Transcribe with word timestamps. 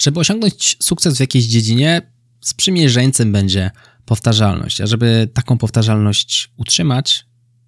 Żeby 0.00 0.20
osiągnąć 0.20 0.76
sukces 0.80 1.16
w 1.16 1.20
jakiejś 1.20 1.44
dziedzinie, 1.44 2.12
sprzymierzeńcem 2.40 3.32
będzie 3.32 3.70
powtarzalność. 4.04 4.80
A 4.80 4.86
żeby 4.86 5.28
taką 5.34 5.58
powtarzalność 5.58 6.50
utrzymać, 6.56 7.26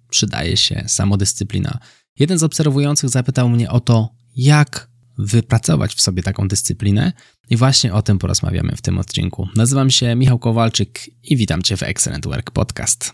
przydaje 0.09 0.57
się 0.57 0.83
samodyscyplina. 0.87 1.79
Jeden 2.19 2.39
z 2.39 2.43
obserwujących 2.43 3.09
zapytał 3.09 3.49
mnie 3.49 3.69
o 3.69 3.79
to, 3.79 4.09
jak 4.35 4.89
wypracować 5.17 5.95
w 5.95 6.01
sobie 6.01 6.23
taką 6.23 6.47
dyscyplinę 6.47 7.13
i 7.49 7.57
właśnie 7.57 7.93
o 7.93 8.01
tym 8.01 8.19
porozmawiamy 8.19 8.75
w 8.75 8.81
tym 8.81 8.99
odcinku. 8.99 9.47
Nazywam 9.55 9.89
się 9.89 10.15
Michał 10.15 10.39
Kowalczyk 10.39 11.09
i 11.23 11.37
witam 11.37 11.61
Cię 11.61 11.77
w 11.77 11.83
Excellent 11.83 12.25
Work 12.25 12.51
Podcast. 12.51 13.13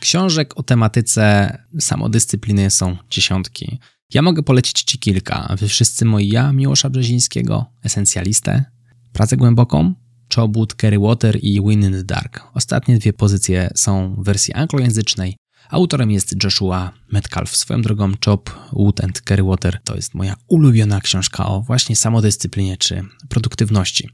Książek 0.00 0.58
o 0.58 0.62
tematyce 0.62 1.58
samodyscypliny 1.80 2.70
są 2.70 2.96
dziesiątki. 3.10 3.78
Ja 4.14 4.22
mogę 4.22 4.42
polecić 4.42 4.82
Ci 4.82 4.98
kilka. 4.98 5.56
Wy 5.58 5.68
wszyscy 5.68 6.04
moi 6.04 6.28
ja, 6.28 6.52
Miłosza 6.52 6.90
Brzezińskiego, 6.90 7.66
Esencjalistę, 7.84 8.64
Pracę 9.12 9.36
Głęboką, 9.36 9.94
czy 10.28 10.40
obłód 10.40 10.74
Kerry 10.74 10.98
Water 10.98 11.38
i 11.42 11.60
Win 11.60 11.84
in 11.84 11.92
the 11.92 12.04
Dark. 12.04 12.40
Ostatnie 12.54 12.98
dwie 12.98 13.12
pozycje 13.12 13.70
są 13.74 14.14
w 14.18 14.24
wersji 14.24 14.54
anglojęzycznej. 14.54 15.36
Autorem 15.70 16.10
jest 16.10 16.44
Joshua 16.44 16.92
Metcalf. 17.12 17.56
Swoją 17.56 17.82
drogą 17.82 18.12
Chop, 18.24 18.50
Wood 18.72 19.04
and 19.04 19.20
Kerry 19.20 19.42
Water 19.42 19.80
to 19.84 19.96
jest 19.96 20.14
moja 20.14 20.36
ulubiona 20.48 21.00
książka 21.00 21.46
o 21.46 21.62
właśnie 21.62 21.96
samodyscyplinie 21.96 22.76
czy 22.76 23.04
produktywności. 23.28 24.08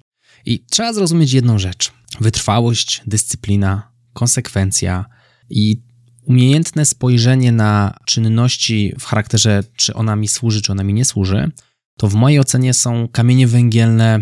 I 0.47 0.65
trzeba 0.71 0.93
zrozumieć 0.93 1.33
jedną 1.33 1.59
rzecz. 1.59 1.93
Wytrwałość, 2.21 3.03
dyscyplina, 3.07 3.93
konsekwencja 4.13 5.05
i 5.51 5.83
umiejętne 6.27 6.85
spojrzenie 6.85 7.53
na 7.53 7.99
czynności 8.05 8.95
w 8.99 9.05
charakterze, 9.05 9.65
czy 9.77 9.95
ona 9.95 10.17
mi 10.17 10.29
służy, 10.29 10.63
czy 10.63 10.73
ona 10.73 10.85
mi 10.85 10.95
nie 10.95 11.05
służy, 11.05 11.51
to 11.99 12.09
w 12.09 12.15
mojej 12.15 12.41
ocenie 12.41 12.75
są 12.75 13.09
kamienie 13.09 13.47
węgielne 13.47 14.21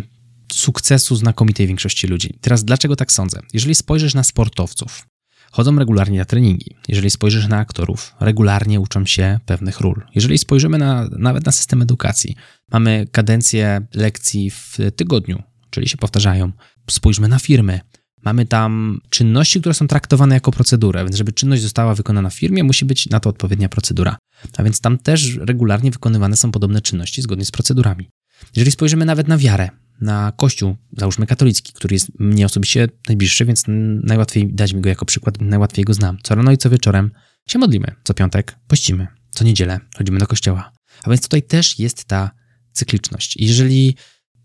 sukcesu 0.53 1.17
znakomitej 1.17 1.67
większości 1.67 2.07
ludzi. 2.07 2.39
Teraz 2.41 2.65
dlaczego 2.65 2.97
tak 2.97 3.13
sądzę? 3.13 3.41
Jeżeli 3.53 3.75
spojrzysz 3.75 4.15
na 4.15 4.25
sportowców, 4.25 5.07
chodzą 5.51 5.79
regularnie 5.79 6.19
na 6.19 6.25
treningi. 6.25 6.77
Jeżeli 6.89 7.11
spojrzysz 7.11 7.49
na 7.49 7.59
aktorów, 7.59 8.15
regularnie 8.21 8.81
uczą 8.81 9.07
się 9.07 9.41
pewnych 9.47 9.81
ról. 9.81 10.03
Jeżeli 10.15 10.39
spojrzymy 10.39 10.79
na, 10.79 11.09
nawet 11.19 11.47
na 11.47 11.53
system 11.53 11.83
edukacji, 11.83 12.37
mamy 12.73 13.07
kadencję 13.13 13.87
lekcji 13.95 14.51
w 14.51 14.79
tygodniu, 14.97 15.43
czyli 15.71 15.89
się 15.89 15.97
powtarzają. 15.97 16.53
Spójrzmy 16.91 17.29
na 17.29 17.39
firmy. 17.39 17.81
Mamy 18.25 18.47
tam 18.47 19.01
czynności, 19.11 19.61
które 19.61 19.75
są 19.75 19.87
traktowane 19.87 20.35
jako 20.35 20.51
procedurę, 20.51 21.05
więc 21.05 21.17
żeby 21.17 21.33
czynność 21.33 21.63
została 21.63 21.95
wykonana 21.95 22.31
w 22.31 22.35
firmie, 22.35 22.65
musi 22.65 22.85
być 22.85 23.11
na 23.11 23.21
to 23.21 23.31
odpowiednia 23.31 23.69
procedura. 23.69 24.17
A 24.57 24.63
więc 24.63 24.81
tam 24.81 24.99
też 24.99 25.37
regularnie 25.37 25.91
wykonywane 25.91 26.37
są 26.37 26.53
podobne 26.53 26.81
czynności 26.81 27.23
zgodnie 27.23 27.45
z 27.45 27.51
procedurami. 27.51 28.09
Jeżeli 28.57 28.71
spojrzymy 28.71 29.05
nawet 29.05 29.29
na 29.29 29.39
wiarę, 29.39 29.69
na 30.01 30.33
kościół, 30.37 30.77
załóżmy 30.99 31.27
katolicki, 31.27 31.73
który 31.73 31.95
jest 31.95 32.21
mnie 32.21 32.47
osobiście 32.47 32.89
najbliższy, 33.09 33.45
więc 33.45 33.65
najłatwiej 34.03 34.55
dać 34.55 34.73
mi 34.73 34.81
go 34.81 34.89
jako 34.89 35.05
przykład, 35.05 35.41
najłatwiej 35.41 35.85
go 35.85 35.95
znam. 35.95 36.19
Co 36.23 36.35
rano 36.35 36.53
i 36.53 36.59
co 36.59 36.71
wieczorem 36.71 37.11
się 37.49 37.59
modlimy. 37.59 37.87
Co 38.05 38.15
piątek 38.15 38.57
pościmy. 38.69 39.07
Co 39.31 39.45
niedzielę 39.45 39.81
chodzimy 39.97 40.19
do 40.19 40.27
kościoła. 40.27 40.73
A 41.05 41.11
więc 41.11 41.23
tutaj 41.23 41.43
też 41.43 41.79
jest 41.79 42.05
ta 42.05 42.31
cykliczność. 42.73 43.37
Jeżeli 43.37 43.97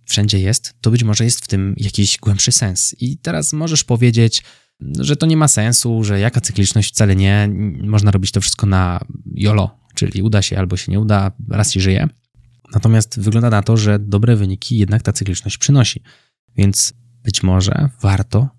wszędzie 0.10 0.40
jest, 0.40 0.74
to 0.82 0.92
być 0.92 1.04
może 1.04 1.24
jest 1.24 1.46
w 1.46 1.48
tym 1.48 1.74
jakiś 1.78 2.18
głębszy 2.18 2.52
sens. 2.52 2.96
I 3.00 3.18
teraz 3.18 3.54
możesz 3.54 3.84
powiedzieć, 3.84 4.44
że 5.00 5.16
to 5.16 5.26
nie 5.26 5.38
ma 5.38 5.48
sensu, 5.48 6.04
że 6.04 6.20
jaka 6.20 6.42
cykliczność 6.42 6.90
wcale 6.90 7.16
nie, 7.16 7.50
można 7.84 8.12
robić 8.12 8.32
to 8.32 8.42
wszystko 8.42 8.66
na 8.66 9.00
YOLO, 9.36 9.80
czyli 9.96 10.22
uda 10.22 10.42
się 10.42 10.58
albo 10.58 10.78
się 10.78 10.92
nie 10.92 11.00
uda, 11.00 11.32
raz 11.50 11.72
się 11.72 11.80
żyje. 11.80 12.08
Natomiast 12.74 13.20
wygląda 13.20 13.50
na 13.50 13.62
to, 13.62 13.78
że 13.78 14.00
dobre 14.00 14.36
wyniki 14.36 14.78
jednak 14.78 15.02
ta 15.02 15.14
cykliczność 15.14 15.58
przynosi. 15.58 16.04
Więc 16.58 16.94
być 17.24 17.44
może 17.44 17.90
warto 18.02 18.59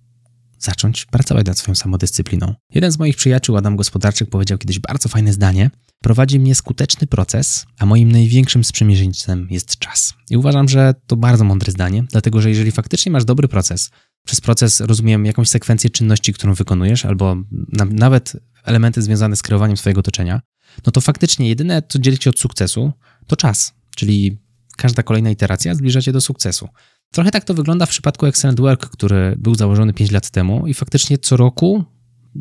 zacząć 0.60 1.04
pracować 1.04 1.46
nad 1.46 1.58
swoją 1.58 1.74
samodyscypliną. 1.74 2.54
Jeden 2.74 2.92
z 2.92 2.98
moich 2.98 3.16
przyjaciół, 3.16 3.56
Adam 3.56 3.76
Gospodarczyk, 3.76 4.30
powiedział 4.30 4.58
kiedyś 4.58 4.78
bardzo 4.78 5.08
fajne 5.08 5.32
zdanie. 5.32 5.70
Prowadzi 6.02 6.40
mnie 6.40 6.54
skuteczny 6.54 7.06
proces, 7.06 7.66
a 7.78 7.86
moim 7.86 8.12
największym 8.12 8.64
sprzymierzeńcem 8.64 9.46
jest 9.50 9.78
czas. 9.78 10.14
I 10.30 10.36
uważam, 10.36 10.68
że 10.68 10.94
to 11.06 11.16
bardzo 11.16 11.44
mądre 11.44 11.72
zdanie, 11.72 12.04
dlatego 12.10 12.40
że 12.40 12.48
jeżeli 12.48 12.70
faktycznie 12.70 13.12
masz 13.12 13.24
dobry 13.24 13.48
proces, 13.48 13.90
przez 14.26 14.40
proces 14.40 14.80
rozumiem 14.80 15.26
jakąś 15.26 15.48
sekwencję 15.48 15.90
czynności, 15.90 16.32
którą 16.32 16.54
wykonujesz, 16.54 17.04
albo 17.04 17.36
na, 17.72 17.84
nawet 17.84 18.36
elementy 18.64 19.02
związane 19.02 19.36
z 19.36 19.42
kreowaniem 19.42 19.76
swojego 19.76 20.00
otoczenia, 20.00 20.40
no 20.86 20.92
to 20.92 21.00
faktycznie 21.00 21.48
jedyne, 21.48 21.82
co 21.88 21.98
dzieli 21.98 22.18
cię 22.18 22.30
od 22.30 22.38
sukcesu, 22.38 22.92
to 23.26 23.36
czas. 23.36 23.72
Czyli 23.96 24.38
każda 24.76 25.02
kolejna 25.02 25.30
iteracja 25.30 25.74
zbliża 25.74 26.02
cię 26.02 26.12
do 26.12 26.20
sukcesu. 26.20 26.68
Trochę 27.12 27.30
tak 27.30 27.44
to 27.44 27.54
wygląda 27.54 27.86
w 27.86 27.90
przypadku 27.90 28.26
Excellent 28.26 28.60
Work, 28.60 28.86
który 28.90 29.34
był 29.38 29.54
założony 29.54 29.92
5 29.92 30.10
lat 30.10 30.30
temu 30.30 30.66
i 30.66 30.74
faktycznie 30.74 31.18
co 31.18 31.36
roku, 31.36 31.84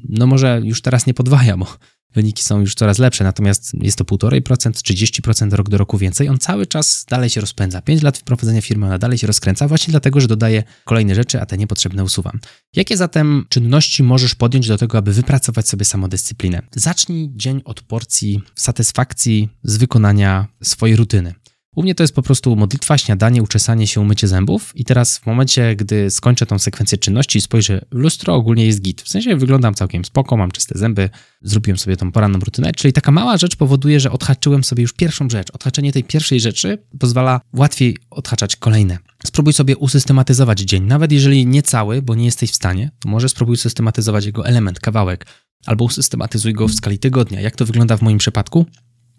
no 0.10 0.28
może 0.28 0.62
już 0.64 0.82
teraz 0.82 1.06
nie 1.06 1.14
podwaja, 1.14 1.58
bo 1.58 1.68
wyniki 2.14 2.44
są 2.44 2.60
już 2.60 2.76
coraz 2.76 3.00
lepsze, 3.00 3.24
natomiast 3.24 3.74
jest 3.74 3.98
to 3.98 4.04
1,5%, 4.04 4.72
30% 4.72 5.54
rok 5.54 5.70
do 5.70 5.78
roku 5.78 5.98
więcej. 5.98 6.30
On 6.30 6.38
cały 6.38 6.68
czas 6.68 7.06
dalej 7.10 7.30
się 7.30 7.42
rozpędza. 7.42 7.82
5 7.82 8.02
lat 8.02 8.18
wprowadzenia 8.18 8.62
firmy, 8.62 8.86
ona 8.86 8.98
dalej 8.98 9.18
się 9.18 9.28
rozkręca, 9.28 9.68
właśnie 9.68 9.92
dlatego, 9.92 10.22
że 10.22 10.28
dodaje 10.28 10.64
kolejne 10.86 11.16
rzeczy, 11.16 11.42
a 11.42 11.46
te 11.46 11.58
niepotrzebne 11.58 12.04
usuwam. 12.04 12.40
Jakie 12.76 12.98
zatem 12.98 13.46
czynności 13.50 14.04
możesz 14.04 14.36
podjąć 14.36 14.68
do 14.68 14.78
tego, 14.78 14.98
aby 14.98 15.14
wypracować 15.14 15.70
sobie 15.70 15.86
samodyscyplinę? 15.86 16.62
Zacznij 16.76 17.32
dzień 17.36 17.62
od 17.66 17.82
porcji 17.82 18.42
satysfakcji 18.56 19.50
z 19.64 19.78
wykonania 19.78 20.48
swojej 20.64 20.96
rutyny. 20.96 21.34
U 21.80 21.84
mnie 21.84 21.96
to 21.96 22.04
jest 22.04 22.16
po 22.16 22.22
prostu 22.22 22.56
modlitwa, 22.56 22.98
śniadanie, 22.98 23.44
uczesanie 23.44 23.88
się, 23.88 24.02
umycie 24.02 24.28
zębów 24.28 24.72
i 24.76 24.86
teraz 24.86 25.18
w 25.18 25.26
momencie, 25.26 25.76
gdy 25.76 26.12
skończę 26.12 26.46
tą 26.46 26.60
sekwencję 26.60 26.98
czynności 26.98 27.38
i 27.38 27.42
spojrzę 27.42 27.86
w 27.92 27.96
lustro, 27.96 28.36
ogólnie 28.36 28.66
jest 28.66 28.82
git. 28.82 29.02
W 29.02 29.10
sensie 29.10 29.36
wyglądam 29.36 29.74
całkiem 29.74 30.06
spoko, 30.06 30.38
mam 30.38 30.52
czyste 30.52 30.80
zęby, 30.80 31.10
zrobiłem 31.42 31.78
sobie 31.78 31.98
tą 31.98 32.12
poranną 32.12 32.40
rutynę, 32.40 32.72
czyli 32.72 32.94
taka 32.94 33.12
mała 33.12 33.38
rzecz 33.38 33.56
powoduje, 33.56 34.00
że 34.00 34.12
odhaczyłem 34.12 34.64
sobie 34.64 34.82
już 34.82 34.94
pierwszą 34.94 35.30
rzecz. 35.30 35.52
Odhaczenie 35.54 35.94
tej 35.94 36.04
pierwszej 36.04 36.40
rzeczy 36.40 36.78
pozwala 37.00 37.42
łatwiej 37.54 37.98
odhaczać 38.10 38.56
kolejne. 38.56 38.98
Spróbuj 39.26 39.54
sobie 39.54 39.78
usystematyzować 39.78 40.60
dzień, 40.60 40.84
nawet 40.84 41.12
jeżeli 41.12 41.46
nie 41.46 41.64
cały, 41.64 42.02
bo 42.02 42.16
nie 42.16 42.26
jesteś 42.26 42.52
w 42.52 42.56
stanie, 42.56 42.92
to 43.00 43.10
może 43.10 43.30
spróbuj 43.30 43.58
systematyzować 43.58 44.26
jego 44.26 44.46
element, 44.48 44.80
kawałek, 44.80 45.26
albo 45.66 45.86
usystematyzuj 45.86 46.54
go 46.54 46.68
w 46.68 46.74
skali 46.74 47.00
tygodnia. 47.00 47.42
Jak 47.42 47.56
to 47.56 47.66
wygląda 47.66 47.98
w 47.98 48.02
moim 48.02 48.18
przypadku? 48.18 48.66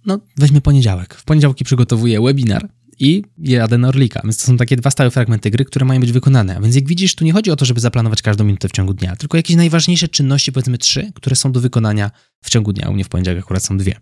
No 0.06 0.20
weźmy 0.36 0.60
poniedziałek. 0.60 1.14
W 1.14 1.24
poniedziałki 1.24 1.64
przygotowuję 1.64 2.20
webinar 2.20 2.68
i 3.00 3.22
jadę 3.38 3.78
na 3.78 3.88
Orlika. 3.88 4.20
Więc 4.24 4.36
to 4.36 4.46
są 4.46 4.56
takie 4.56 4.76
dwa 4.76 4.90
stałe 4.90 5.10
fragmenty 5.10 5.50
gry, 5.50 5.64
które 5.64 5.86
mają 5.86 6.00
być 6.00 6.12
wykonane. 6.12 6.56
A 6.56 6.60
więc 6.60 6.74
jak 6.74 6.88
widzisz, 6.88 7.14
tu 7.14 7.24
nie 7.24 7.32
chodzi 7.32 7.50
o 7.50 7.56
to, 7.56 7.64
żeby 7.64 7.80
zaplanować 7.80 8.22
każdą 8.22 8.44
minutę 8.44 8.68
w 8.68 8.72
ciągu 8.72 8.94
dnia, 8.94 9.16
tylko 9.16 9.36
jakieś 9.36 9.56
najważniejsze 9.56 10.08
czynności, 10.08 10.52
powiedzmy 10.52 10.78
trzy, 10.78 11.12
które 11.14 11.36
są 11.36 11.52
do 11.52 11.60
wykonania 11.60 12.10
w 12.44 12.50
ciągu 12.50 12.72
dnia. 12.72 12.88
U 12.88 12.92
mnie 12.92 13.04
w 13.04 13.08
poniedziałek 13.08 13.44
akurat 13.44 13.64
są 13.64 13.78
dwie. 13.78 14.00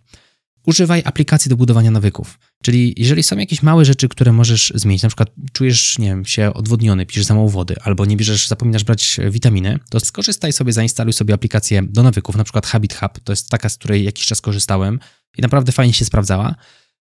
Używaj 0.65 1.01
aplikacji 1.05 1.49
do 1.49 1.55
budowania 1.55 1.91
nawyków. 1.91 2.39
Czyli 2.63 2.93
jeżeli 2.97 3.23
są 3.23 3.37
jakieś 3.37 3.63
małe 3.63 3.85
rzeczy, 3.85 4.09
które 4.09 4.33
możesz 4.33 4.73
zmienić, 4.75 5.03
na 5.03 5.09
przykład 5.09 5.29
czujesz, 5.53 5.99
nie 5.99 6.07
wiem, 6.07 6.25
się 6.25 6.53
odwodniony, 6.53 7.05
pijesz 7.05 7.25
za 7.25 7.33
mało 7.33 7.49
wody, 7.49 7.75
albo 7.83 8.05
nie 8.05 8.17
bierzesz, 8.17 8.47
zapominasz 8.47 8.83
brać 8.83 9.19
witaminy, 9.31 9.79
to 9.89 9.99
skorzystaj 9.99 10.53
sobie, 10.53 10.73
zainstaluj 10.73 11.13
sobie 11.13 11.33
aplikację 11.33 11.83
do 11.83 12.03
nawyków, 12.03 12.35
na 12.35 12.43
przykład 12.43 12.67
Habit 12.67 12.93
Hub, 12.93 13.19
to 13.23 13.31
jest 13.31 13.49
taka, 13.49 13.69
z 13.69 13.77
której 13.77 14.03
jakiś 14.03 14.25
czas 14.25 14.41
korzystałem 14.41 14.99
i 15.37 15.41
naprawdę 15.41 15.71
fajnie 15.71 15.93
się 15.93 16.05
sprawdzała. 16.05 16.55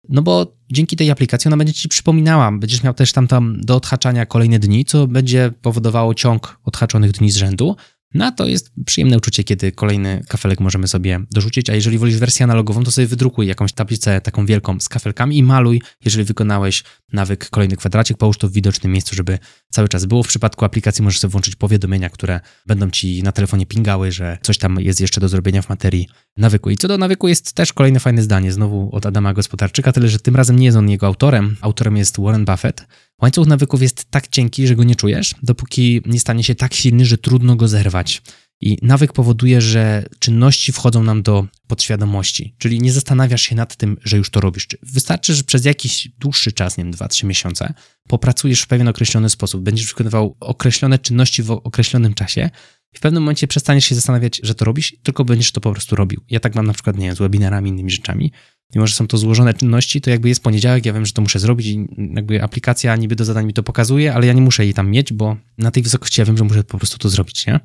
No 0.10 0.22
bo 0.22 0.58
dzięki 0.72 0.96
tej 0.96 1.12
aplikacji 1.12 1.50
ona 1.50 1.58
będzie 1.58 1.74
ci 1.74 1.90
przypominała, 1.90 2.52
będziesz 2.52 2.84
miał 2.84 2.94
też 2.94 3.12
tam, 3.12 3.28
tam 3.28 3.62
do 3.62 3.76
odhaczania 3.76 4.26
kolejne 4.26 4.60
dni, 4.60 4.86
co 4.86 5.08
będzie 5.08 5.52
powodowało 5.62 6.14
ciąg 6.14 6.60
odhaczonych 6.64 7.12
dni 7.12 7.32
z 7.32 7.36
rzędu, 7.36 7.76
no 8.16 8.32
to 8.32 8.46
jest 8.46 8.72
przyjemne 8.86 9.18
uczucie, 9.18 9.44
kiedy 9.44 9.72
kolejny 9.72 10.22
kafelek 10.28 10.60
możemy 10.60 10.88
sobie 10.88 11.20
dorzucić, 11.32 11.70
a 11.70 11.76
jeżeli 11.76 11.98
wolisz 11.98 12.18
wersję 12.18 12.44
analogową, 12.44 12.84
to 12.84 12.92
sobie 12.92 13.08
wydrukuj 13.08 13.48
jakąś 13.48 13.74
tablicę 13.74 14.22
taką 14.22 14.46
wielką 14.46 14.80
z 14.80 14.90
kafelkami 14.90 15.38
i 15.38 15.44
maluj, 15.44 15.82
jeżeli 16.06 16.26
wykonałeś 16.26 16.84
nawyk 17.14 17.50
kolejny 17.50 17.78
kwadracik, 17.78 18.18
połóż 18.18 18.38
to 18.38 18.50
w 18.50 18.52
widocznym 18.52 18.92
miejscu, 18.92 19.16
żeby 19.16 19.40
cały 19.70 19.88
czas 19.88 20.06
było. 20.06 20.24
W 20.24 20.28
przypadku 20.28 20.66
aplikacji 20.66 21.04
możesz 21.04 21.20
sobie 21.20 21.32
włączyć 21.32 21.56
powiadomienia, 21.56 22.10
które 22.10 22.40
będą 22.66 22.90
ci 22.90 23.24
na 23.24 23.32
telefonie 23.32 23.66
pingały, 23.66 24.12
że 24.12 24.38
coś 24.42 24.58
tam 24.58 24.80
jest 24.80 25.02
jeszcze 25.02 25.22
do 25.22 25.30
zrobienia 25.30 25.62
w 25.62 25.70
materii 25.70 26.08
nawyku. 26.38 26.70
I 26.70 26.78
co 26.78 26.88
do 26.88 26.98
nawyku 26.98 27.28
jest 27.28 27.54
też 27.54 27.74
kolejne 27.74 28.00
fajne 28.00 28.22
zdanie, 28.22 28.52
znowu 28.52 28.90
od 28.96 29.06
Adama 29.06 29.34
Gospodarczyka, 29.34 29.92
tyle 29.92 30.08
że 30.08 30.20
tym 30.20 30.36
razem 30.36 30.60
nie 30.60 30.66
jest 30.66 30.78
on 30.78 30.90
jego 30.90 31.08
autorem, 31.08 31.58
autorem 31.62 31.98
jest 31.98 32.20
Warren 32.20 32.46
Buffett, 32.46 32.88
Łańcuch 33.22 33.48
nawyków 33.48 33.82
jest 33.82 34.06
tak 34.06 34.28
cienki, 34.28 34.68
że 34.68 34.76
go 34.76 34.84
nie 34.84 34.96
czujesz, 34.96 35.36
dopóki 35.44 36.02
nie 36.06 36.20
stanie 36.20 36.44
się 36.44 36.56
tak 36.56 36.74
silny, 36.74 37.06
że 37.06 37.18
trudno 37.18 37.56
go 37.56 37.68
zerwać. 37.68 38.22
I 38.62 38.78
nawyk 38.82 39.14
powoduje, 39.14 39.62
że 39.62 40.06
czynności 40.20 40.72
wchodzą 40.72 41.04
nam 41.04 41.24
do 41.24 41.48
podświadomości, 41.68 42.56
czyli 42.58 42.82
nie 42.82 42.92
zastanawiasz 42.92 43.42
się 43.42 43.56
nad 43.56 43.76
tym, 43.76 43.98
że 44.04 44.18
już 44.18 44.30
to 44.30 44.42
robisz. 44.42 44.68
Wystarczy, 44.82 45.36
że 45.36 45.44
przez 45.44 45.66
jakiś 45.66 46.10
dłuższy 46.20 46.52
czas, 46.52 46.78
nie 46.78 46.84
wiem, 46.84 46.94
2-3 46.94 47.26
miesiące, 47.26 47.74
popracujesz 48.08 48.62
w 48.62 48.68
pewien 48.68 48.88
określony 48.88 49.30
sposób, 49.30 49.64
będziesz 49.64 49.88
wykonywał 49.88 50.38
określone 50.40 51.00
czynności 51.00 51.44
w 51.44 51.52
określonym 51.52 52.14
czasie 52.14 52.50
w 52.96 53.00
pewnym 53.00 53.24
momencie 53.24 53.48
przestaniesz 53.48 53.86
się 53.86 53.96
zastanawiać, 53.96 54.40
że 54.44 54.56
to 54.56 54.66
robisz, 54.66 54.96
tylko 55.04 55.26
będziesz 55.26 55.52
to 55.52 55.62
po 55.62 55.72
prostu 55.72 55.96
robił. 55.96 56.22
Ja 56.30 56.40
tak 56.40 56.56
mam 56.56 56.68
na 56.68 56.74
przykład, 56.74 56.98
nie 56.98 57.06
wiem, 57.06 57.16
z 57.16 57.20
webinarami, 57.20 57.70
innymi 57.70 57.92
rzeczami. 57.92 58.32
Mimo, 58.76 58.88
że 58.88 58.96
są 58.96 59.08
to 59.08 59.18
złożone 59.18 59.54
czynności, 59.54 60.02
to 60.02 60.10
jakby 60.10 60.30
jest 60.30 60.44
poniedziałek, 60.44 60.86
ja 60.86 60.94
wiem, 60.94 61.06
że 61.06 61.14
to 61.14 61.22
muszę 61.22 61.40
zrobić 61.40 61.68
i 61.68 61.88
jakby 62.16 62.44
aplikacja 62.44 62.96
niby 62.96 63.16
do 63.16 63.26
zadań 63.26 63.46
mi 63.46 63.54
to 63.54 63.64
pokazuje, 63.64 64.14
ale 64.14 64.28
ja 64.28 64.34
nie 64.34 64.42
muszę 64.42 64.64
jej 64.66 64.74
tam 64.74 64.90
mieć, 64.90 65.14
bo 65.14 65.38
na 65.58 65.72
tej 65.72 65.84
wysokości 65.84 66.22
ja 66.22 66.26
wiem, 66.26 66.38
że 66.38 66.44
muszę 66.44 66.64
po 66.64 66.78
prostu 66.78 66.98
to 66.98 67.10
zrobić, 67.10 67.48
nie? 67.48 67.60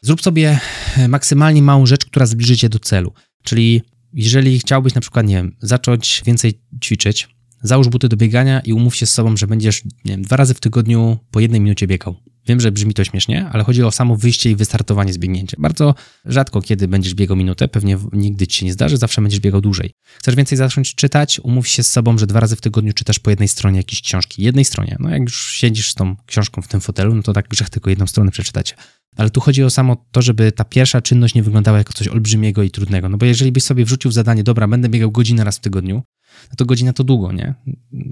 Zrób 0.00 0.22
sobie 0.22 0.60
maksymalnie 1.08 1.62
małą 1.62 1.86
rzecz, 1.86 2.06
która 2.06 2.26
zbliży 2.26 2.56
cię 2.56 2.68
do 2.68 2.78
celu. 2.78 3.12
Czyli 3.42 3.82
jeżeli 4.12 4.58
chciałbyś 4.58 4.94
na 4.94 5.00
przykład, 5.00 5.26
nie 5.26 5.34
wiem, 5.34 5.56
zacząć 5.60 6.22
więcej 6.26 6.60
ćwiczyć, 6.84 7.28
załóż 7.64 7.88
buty 7.88 8.08
do 8.08 8.16
biegania 8.16 8.60
i 8.60 8.72
umów 8.72 8.96
się 8.96 9.06
z 9.06 9.12
sobą, 9.12 9.36
że 9.36 9.46
będziesz, 9.46 9.82
wiem, 10.04 10.22
dwa 10.22 10.36
razy 10.36 10.54
w 10.54 10.60
tygodniu 10.60 11.18
po 11.30 11.40
jednej 11.40 11.60
minucie 11.60 11.86
biegał. 11.86 12.16
Wiem, 12.46 12.60
że 12.60 12.72
brzmi 12.72 12.94
to 12.94 13.04
śmiesznie, 13.04 13.46
ale 13.52 13.64
chodzi 13.64 13.82
o 13.82 13.90
samo 13.90 14.16
wyjście 14.16 14.50
i 14.50 14.56
wystartowanie 14.56 15.12
z 15.12 15.18
biegnięciem. 15.18 15.62
Bardzo 15.62 15.94
rzadko 16.24 16.62
kiedy 16.62 16.88
będziesz 16.88 17.14
biegał 17.14 17.36
minutę, 17.36 17.68
pewnie 17.68 17.98
nigdy 18.12 18.46
ci 18.46 18.58
się 18.58 18.66
nie 18.66 18.72
zdarzy, 18.72 18.96
zawsze 18.96 19.22
będziesz 19.22 19.40
biegał 19.40 19.60
dłużej. 19.60 19.92
Chcesz 20.18 20.34
więcej 20.34 20.58
zacząć 20.58 20.94
czytać, 20.94 21.40
umów 21.40 21.68
się 21.68 21.82
z 21.82 21.90
sobą, 21.90 22.18
że 22.18 22.26
dwa 22.26 22.40
razy 22.40 22.56
w 22.56 22.60
tygodniu 22.60 22.92
czytasz 22.92 23.18
po 23.18 23.30
jednej 23.30 23.48
stronie 23.48 23.76
jakiejś 23.76 24.02
książki. 24.02 24.42
Jednej 24.42 24.64
stronie. 24.64 24.96
No 25.00 25.10
jak 25.10 25.22
już 25.22 25.52
siedzisz 25.52 25.90
z 25.90 25.94
tą 25.94 26.16
książką 26.26 26.62
w 26.62 26.68
tym 26.68 26.80
fotelu, 26.80 27.14
no 27.14 27.22
to 27.22 27.32
tak 27.32 27.48
grzech 27.48 27.70
tylko 27.70 27.90
jedną 27.90 28.06
stronę 28.06 28.30
przeczytać. 28.30 28.76
Ale 29.16 29.30
tu 29.30 29.40
chodzi 29.40 29.64
o 29.64 29.70
samo 29.70 30.06
to, 30.12 30.22
żeby 30.22 30.52
ta 30.52 30.64
pierwsza 30.64 31.02
czynność 31.02 31.34
nie 31.34 31.42
wyglądała 31.42 31.78
jako 31.78 31.92
coś 31.92 32.08
olbrzymiego 32.08 32.62
i 32.62 32.70
trudnego. 32.70 33.08
No 33.08 33.18
bo 33.18 33.26
jeżeli 33.26 33.52
byś 33.52 33.64
sobie 33.64 33.84
wrzucił 33.84 34.10
zadanie, 34.10 34.44
dobra, 34.44 34.68
będę 34.68 34.88
biegał 34.88 35.10
godzinę 35.10 35.44
raz 35.44 35.56
w 35.56 35.60
tygodniu, 35.60 36.02
no 36.50 36.56
to 36.56 36.64
godzina 36.64 36.92
to 36.92 37.04
długo, 37.04 37.32
nie? 37.32 37.54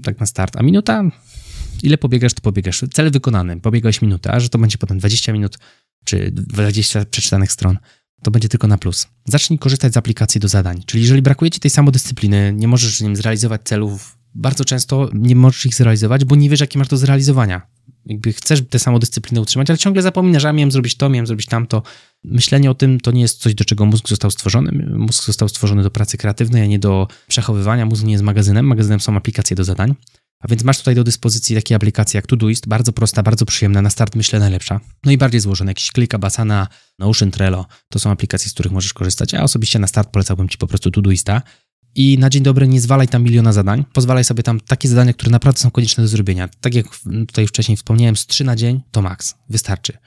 Tak 0.03 0.19
na 0.19 0.25
start. 0.25 0.55
A 0.57 0.63
minuta 0.63 1.03
ile 1.83 1.97
pobiegasz, 1.97 2.33
to 2.33 2.41
pobiegasz. 2.41 2.83
Cel 2.93 3.11
wykonany, 3.11 3.59
pobiegałeś 3.59 4.01
minutę, 4.01 4.31
a 4.31 4.39
że 4.39 4.49
to 4.49 4.57
będzie 4.57 4.77
potem 4.77 4.99
20 4.99 5.33
minut 5.33 5.57
czy 6.05 6.31
20 6.31 7.05
przeczytanych 7.05 7.51
stron, 7.51 7.77
to 8.23 8.31
będzie 8.31 8.49
tylko 8.49 8.67
na 8.67 8.77
plus. 8.77 9.07
Zacznij 9.25 9.59
korzystać 9.59 9.93
z 9.93 9.97
aplikacji 9.97 10.41
do 10.41 10.47
zadań. 10.47 10.83
Czyli 10.85 11.03
jeżeli 11.03 11.21
brakuje 11.21 11.51
ci 11.51 11.59
tej 11.59 11.71
samodyscypliny, 11.71 12.53
nie 12.55 12.67
możesz 12.67 13.01
nim 13.01 13.15
zrealizować 13.15 13.61
celów, 13.63 14.17
bardzo 14.35 14.65
często 14.65 15.09
nie 15.13 15.35
możesz 15.35 15.65
ich 15.65 15.75
zrealizować, 15.75 16.25
bo 16.25 16.35
nie 16.35 16.49
wiesz, 16.49 16.59
jakie 16.59 16.79
masz 16.79 16.87
do 16.87 16.97
zrealizowania. 16.97 17.72
Jakby 18.05 18.33
chcesz 18.33 18.61
tę 18.69 18.79
samodyscyplinę 18.79 19.41
utrzymać, 19.41 19.69
ale 19.69 19.77
ciągle 19.77 20.01
zapominasz, 20.01 20.41
że 20.41 20.53
miałem 20.53 20.71
zrobić 20.71 20.97
to, 20.97 21.09
miałem 21.09 21.27
zrobić 21.27 21.45
tamto. 21.45 21.83
Myślenie 22.23 22.71
o 22.71 22.73
tym 22.73 22.99
to 22.99 23.11
nie 23.11 23.21
jest 23.21 23.39
coś, 23.39 23.55
do 23.55 23.65
czego 23.65 23.85
mózg 23.85 24.09
został 24.09 24.31
stworzony. 24.31 24.71
Mózg 24.97 25.25
został 25.25 25.49
stworzony 25.49 25.83
do 25.83 25.91
pracy 25.91 26.17
kreatywnej, 26.17 26.61
a 26.61 26.65
nie 26.65 26.79
do 26.79 27.07
przechowywania. 27.27 27.85
Mózg 27.85 28.03
nie 28.03 28.11
jest 28.11 28.23
magazynem. 28.23 28.67
Magazynem 28.67 28.99
są 28.99 29.17
aplikacje 29.17 29.55
do 29.55 29.63
zadań. 29.63 29.95
A 30.43 30.47
więc 30.47 30.63
masz 30.63 30.77
tutaj 30.77 30.95
do 30.95 31.03
dyspozycji 31.03 31.55
takie 31.55 31.75
aplikacje 31.75 32.17
jak 32.17 32.27
Todoist, 32.27 32.67
bardzo 32.67 32.93
prosta, 32.93 33.23
bardzo 33.23 33.45
przyjemna, 33.45 33.81
na 33.81 33.89
start 33.89 34.15
myślę 34.15 34.39
najlepsza. 34.39 34.79
No 35.05 35.11
i 35.11 35.17
bardziej 35.17 35.41
złożone, 35.41 35.71
jakiś 35.71 35.91
Klika, 35.91 36.17
Basana, 36.17 36.67
Notion, 36.99 37.31
Trello, 37.31 37.65
to 37.89 37.99
są 37.99 38.11
aplikacje, 38.11 38.49
z 38.49 38.53
których 38.53 38.71
możesz 38.71 38.93
korzystać. 38.93 39.33
Ja 39.33 39.43
osobiście 39.43 39.79
na 39.79 39.87
start 39.87 40.09
polecałbym 40.11 40.49
Ci 40.49 40.57
po 40.57 40.67
prostu 40.67 40.91
Todoista. 40.91 41.41
I 41.95 42.17
na 42.17 42.29
dzień 42.29 42.43
dobry 42.43 42.67
nie 42.67 42.81
zwalaj 42.81 43.07
tam 43.07 43.23
miliona 43.23 43.53
zadań, 43.53 43.85
pozwalaj 43.93 44.23
sobie 44.23 44.43
tam 44.43 44.59
takie 44.59 44.87
zadania, 44.89 45.13
które 45.13 45.31
naprawdę 45.31 45.59
są 45.59 45.71
konieczne 45.71 46.03
do 46.03 46.07
zrobienia. 46.07 46.49
Tak 46.61 46.73
jak 46.73 46.85
tutaj 47.27 47.47
wcześniej 47.47 47.77
wspomniałem, 47.77 48.15
z 48.15 48.27
3 48.27 48.43
na 48.43 48.55
dzień 48.55 48.81
to 48.91 49.01
maks, 49.01 49.35
wystarczy 49.49 49.97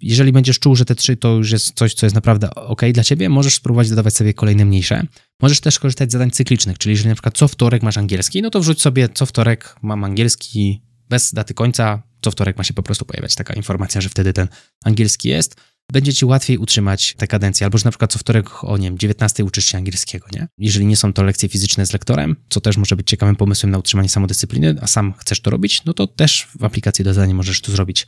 jeżeli 0.00 0.32
będziesz 0.32 0.58
czuł, 0.58 0.76
że 0.76 0.84
te 0.84 0.94
trzy 0.94 1.16
to 1.16 1.28
już 1.28 1.50
jest 1.50 1.76
coś, 1.76 1.94
co 1.94 2.06
jest 2.06 2.14
naprawdę 2.14 2.54
ok 2.54 2.82
dla 2.92 3.04
ciebie, 3.04 3.28
możesz 3.28 3.54
spróbować 3.54 3.90
dodawać 3.90 4.14
sobie 4.14 4.34
kolejne 4.34 4.64
mniejsze. 4.64 5.02
Możesz 5.42 5.60
też 5.60 5.78
korzystać 5.78 6.10
z 6.10 6.12
zadań 6.12 6.30
cyklicznych, 6.30 6.78
czyli 6.78 6.92
jeżeli 6.92 7.08
na 7.08 7.14
przykład 7.14 7.38
co 7.38 7.48
wtorek 7.48 7.82
masz 7.82 7.98
angielski, 7.98 8.42
no 8.42 8.50
to 8.50 8.60
wrzuć 8.60 8.82
sobie 8.82 9.08
co 9.08 9.26
wtorek 9.26 9.76
mam 9.82 10.04
angielski 10.04 10.82
bez 11.08 11.34
daty 11.34 11.54
końca, 11.54 12.02
co 12.22 12.30
wtorek 12.30 12.58
ma 12.58 12.64
się 12.64 12.74
po 12.74 12.82
prostu 12.82 13.04
pojawiać 13.04 13.34
taka 13.34 13.54
informacja, 13.54 14.00
że 14.00 14.08
wtedy 14.08 14.32
ten 14.32 14.48
angielski 14.84 15.28
jest. 15.28 15.56
Będzie 15.92 16.14
ci 16.14 16.24
łatwiej 16.24 16.58
utrzymać 16.58 17.14
tę 17.18 17.26
kadencję, 17.26 17.66
albo 17.66 17.78
że 17.78 17.84
na 17.84 17.90
przykład 17.90 18.12
co 18.12 18.18
wtorek 18.18 18.64
o 18.64 18.76
nie 18.76 18.88
wiem, 18.88 18.98
19 18.98 19.44
uczysz 19.44 19.64
się 19.64 19.78
angielskiego, 19.78 20.26
nie? 20.32 20.48
Jeżeli 20.58 20.86
nie 20.86 20.96
są 20.96 21.12
to 21.12 21.22
lekcje 21.22 21.48
fizyczne 21.48 21.86
z 21.86 21.92
lektorem, 21.92 22.36
co 22.48 22.60
też 22.60 22.76
może 22.76 22.96
być 22.96 23.08
ciekawym 23.08 23.36
pomysłem 23.36 23.70
na 23.70 23.78
utrzymanie 23.78 24.08
samodyscypliny, 24.08 24.74
a 24.80 24.86
sam 24.86 25.14
chcesz 25.18 25.40
to 25.40 25.50
robić, 25.50 25.84
no 25.84 25.94
to 25.94 26.06
też 26.06 26.48
w 26.58 26.64
aplikacji 26.64 27.04
do 27.04 27.14
zadań 27.14 27.34
możesz 27.34 27.60
to 27.60 27.72
zrobić. 27.72 28.06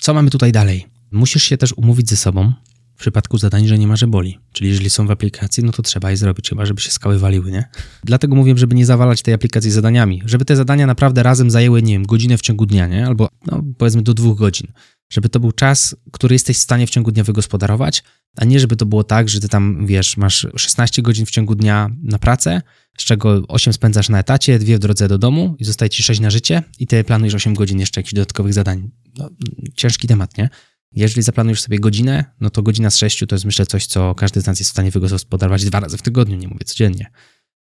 Co 0.00 0.14
mamy 0.14 0.30
tutaj 0.30 0.52
dalej? 0.52 0.86
Musisz 1.12 1.42
się 1.42 1.56
też 1.56 1.72
umówić 1.72 2.10
ze 2.10 2.16
sobą 2.16 2.52
w 2.96 3.00
przypadku 3.00 3.38
zadań, 3.38 3.66
że 3.66 3.78
nie 3.78 3.86
ma, 3.86 3.96
że 3.96 4.06
boli. 4.06 4.38
Czyli 4.52 4.70
jeżeli 4.70 4.90
są 4.90 5.06
w 5.06 5.10
aplikacji, 5.10 5.64
no 5.64 5.72
to 5.72 5.82
trzeba 5.82 6.10
je 6.10 6.16
zrobić, 6.16 6.48
chyba 6.48 6.66
żeby 6.66 6.80
się 6.80 6.90
skały 6.90 7.18
waliły, 7.18 7.50
nie? 7.50 7.64
Dlatego 8.04 8.34
mówię, 8.34 8.54
żeby 8.56 8.74
nie 8.74 8.86
zawalać 8.86 9.22
tej 9.22 9.34
aplikacji 9.34 9.70
zadaniami. 9.70 10.22
Żeby 10.24 10.44
te 10.44 10.56
zadania 10.56 10.86
naprawdę 10.86 11.22
razem 11.22 11.50
zajęły, 11.50 11.82
nie 11.82 11.92
wiem, 11.92 12.06
godzinę 12.06 12.38
w 12.38 12.40
ciągu 12.40 12.66
dnia, 12.66 12.86
nie? 12.86 13.06
Albo 13.06 13.28
no, 13.46 13.62
powiedzmy 13.78 14.02
do 14.02 14.14
dwóch 14.14 14.38
godzin. 14.38 14.66
Żeby 15.10 15.28
to 15.28 15.40
był 15.40 15.52
czas, 15.52 15.96
który 16.12 16.34
jesteś 16.34 16.56
w 16.56 16.60
stanie 16.60 16.86
w 16.86 16.90
ciągu 16.90 17.12
dnia 17.12 17.24
wygospodarować, 17.24 18.02
a 18.36 18.44
nie 18.44 18.60
żeby 18.60 18.76
to 18.76 18.86
było 18.86 19.04
tak, 19.04 19.28
że 19.28 19.40
ty 19.40 19.48
tam, 19.48 19.86
wiesz, 19.86 20.16
masz 20.16 20.46
16 20.56 21.02
godzin 21.02 21.26
w 21.26 21.30
ciągu 21.30 21.54
dnia 21.54 21.90
na 22.02 22.18
pracę, 22.18 22.62
z 22.98 23.04
czego 23.04 23.42
8 23.48 23.72
spędzasz 23.72 24.08
na 24.08 24.18
etacie, 24.18 24.58
dwie 24.58 24.76
w 24.76 24.78
drodze 24.78 25.08
do 25.08 25.18
domu 25.18 25.56
i 25.58 25.64
zostaje 25.64 25.90
ci 25.90 26.02
6 26.02 26.20
na 26.20 26.30
życie 26.30 26.62
i 26.78 26.86
ty 26.86 27.04
planujesz 27.04 27.34
8 27.34 27.54
godzin 27.54 27.80
jeszcze 27.80 28.00
jakichś 28.00 28.14
dodatkowych 28.14 28.52
zadań. 28.52 28.90
No, 29.18 29.30
ciężki 29.76 30.08
temat, 30.08 30.38
nie? 30.38 30.48
Jeżeli 30.92 31.22
zaplanujesz 31.22 31.60
sobie 31.60 31.78
godzinę, 31.78 32.24
no 32.40 32.50
to 32.50 32.62
godzina 32.62 32.90
z 32.90 32.96
sześciu 32.96 33.26
to 33.26 33.34
jest 33.34 33.44
myślę 33.44 33.66
coś, 33.66 33.86
co 33.86 34.14
każdy 34.14 34.40
z 34.40 34.46
nas 34.46 34.58
jest 34.58 34.70
w 34.70 34.72
stanie 34.72 34.90
wygospodarować 34.90 35.64
dwa 35.64 35.80
razy 35.80 35.96
w 35.96 36.02
tygodniu, 36.02 36.36
nie 36.36 36.48
mówię 36.48 36.64
codziennie. 36.64 37.10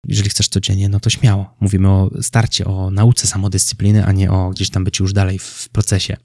Jeżeli 0.08 0.30
chcesz 0.30 0.48
codziennie, 0.48 0.88
no 0.88 1.00
to 1.00 1.10
śmiało. 1.10 1.56
Mówimy 1.60 1.88
o 1.88 2.10
starcie, 2.22 2.64
o 2.64 2.90
nauce 2.90 3.26
samodyscypliny, 3.26 4.04
a 4.04 4.12
nie 4.12 4.30
o 4.30 4.50
gdzieś 4.50 4.70
tam 4.70 4.84
być 4.84 5.00
już 5.00 5.12
dalej 5.12 5.38
w 5.38 5.68
procesie. 5.68 6.16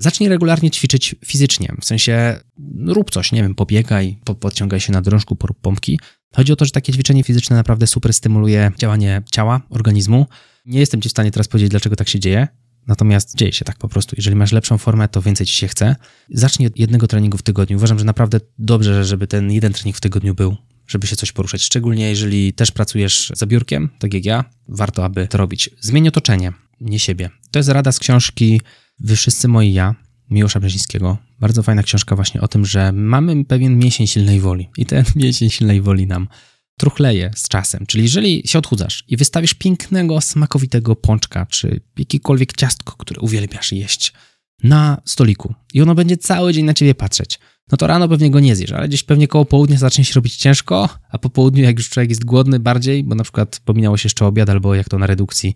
Zacznij 0.00 0.28
regularnie 0.28 0.70
ćwiczyć 0.70 1.14
fizycznie, 1.24 1.74
w 1.80 1.84
sensie 1.84 2.40
rób 2.86 3.10
coś, 3.10 3.32
nie 3.32 3.42
wiem, 3.42 3.54
pobiegaj, 3.54 4.18
po, 4.24 4.34
podciągaj 4.34 4.80
się 4.80 4.92
na 4.92 5.02
drążku, 5.02 5.36
porób 5.36 5.60
pompki. 5.60 6.00
Chodzi 6.36 6.52
o 6.52 6.56
to, 6.56 6.64
że 6.64 6.70
takie 6.70 6.92
ćwiczenie 6.92 7.24
fizyczne 7.24 7.56
naprawdę 7.56 7.86
super 7.86 8.12
stymuluje 8.12 8.72
działanie 8.78 9.22
ciała, 9.32 9.60
organizmu. 9.70 10.26
Nie 10.66 10.80
jestem 10.80 11.00
Ci 11.00 11.08
w 11.08 11.12
stanie 11.12 11.30
teraz 11.30 11.48
powiedzieć, 11.48 11.70
dlaczego 11.70 11.96
tak 11.96 12.08
się 12.08 12.20
dzieje, 12.20 12.48
Natomiast 12.86 13.36
dzieje 13.36 13.52
się 13.52 13.64
tak 13.64 13.78
po 13.78 13.88
prostu. 13.88 14.14
Jeżeli 14.16 14.36
masz 14.36 14.52
lepszą 14.52 14.78
formę, 14.78 15.08
to 15.08 15.22
więcej 15.22 15.46
ci 15.46 15.54
się 15.54 15.68
chce. 15.68 15.96
Zacznij 16.30 16.66
od 16.66 16.78
jednego 16.78 17.06
treningu 17.06 17.38
w 17.38 17.42
tygodniu. 17.42 17.76
Uważam, 17.76 17.98
że 17.98 18.04
naprawdę 18.04 18.40
dobrze, 18.58 19.04
żeby 19.04 19.26
ten 19.26 19.52
jeden 19.52 19.72
trening 19.72 19.96
w 19.96 20.00
tygodniu 20.00 20.34
był, 20.34 20.56
żeby 20.86 21.06
się 21.06 21.16
coś 21.16 21.32
poruszać. 21.32 21.62
Szczególnie 21.62 22.08
jeżeli 22.08 22.52
też 22.52 22.70
pracujesz 22.70 23.32
za 23.34 23.46
biurkiem, 23.46 23.90
tak 23.98 24.14
jak 24.14 24.24
ja, 24.24 24.44
warto, 24.68 25.04
aby 25.04 25.28
to 25.28 25.38
robić. 25.38 25.70
Zmień 25.80 26.08
otoczenie, 26.08 26.52
nie 26.80 26.98
siebie. 26.98 27.30
To 27.50 27.58
jest 27.58 27.68
rada 27.68 27.92
z 27.92 27.98
książki 27.98 28.60
Wy 29.00 29.16
wszyscy 29.16 29.48
moi 29.48 29.72
ja, 29.72 29.94
Miłosza 30.30 30.60
Brzezińskiego. 30.60 31.18
Bardzo 31.40 31.62
fajna 31.62 31.82
książka 31.82 32.16
właśnie 32.16 32.40
o 32.40 32.48
tym, 32.48 32.66
że 32.66 32.92
mamy 32.92 33.44
pewien 33.44 33.78
mięsień 33.78 34.06
silnej 34.06 34.40
woli 34.40 34.68
i 34.76 34.86
ten 34.86 35.04
mięsień 35.16 35.50
silnej 35.50 35.80
woli 35.80 36.06
nam 36.06 36.28
truchleje 36.78 37.30
z 37.36 37.48
czasem. 37.48 37.86
Czyli 37.86 38.04
jeżeli 38.04 38.42
się 38.46 38.58
odchudzasz 38.58 39.04
i 39.08 39.16
wystawisz 39.16 39.54
pięknego, 39.54 40.20
smakowitego 40.20 40.96
pączka, 40.96 41.46
czy 41.46 41.80
jakiekolwiek 41.98 42.52
ciastko, 42.52 42.94
które 42.98 43.20
uwielbiasz 43.20 43.72
jeść 43.72 44.12
na 44.62 45.02
stoliku 45.04 45.54
i 45.74 45.82
ono 45.82 45.94
będzie 45.94 46.16
cały 46.16 46.52
dzień 46.52 46.64
na 46.64 46.74
ciebie 46.74 46.94
patrzeć, 46.94 47.38
no 47.72 47.76
to 47.76 47.86
rano 47.86 48.08
pewnie 48.08 48.30
go 48.30 48.40
nie 48.40 48.56
zjesz, 48.56 48.72
ale 48.72 48.88
gdzieś 48.88 49.02
pewnie 49.02 49.28
koło 49.28 49.44
południa 49.44 49.78
zacznie 49.78 50.04
się 50.04 50.14
robić 50.14 50.36
ciężko, 50.36 50.88
a 51.10 51.18
po 51.18 51.30
południu, 51.30 51.64
jak 51.64 51.78
już 51.78 51.88
człowiek 51.88 52.10
jest 52.10 52.24
głodny 52.24 52.60
bardziej, 52.60 53.04
bo 53.04 53.14
na 53.14 53.22
przykład 53.22 53.60
pominęło 53.64 53.96
się 53.96 54.06
jeszcze 54.06 54.26
obiad, 54.26 54.50
albo 54.50 54.74
jak 54.74 54.88
to 54.88 54.98
na 54.98 55.06
redukcji, 55.06 55.54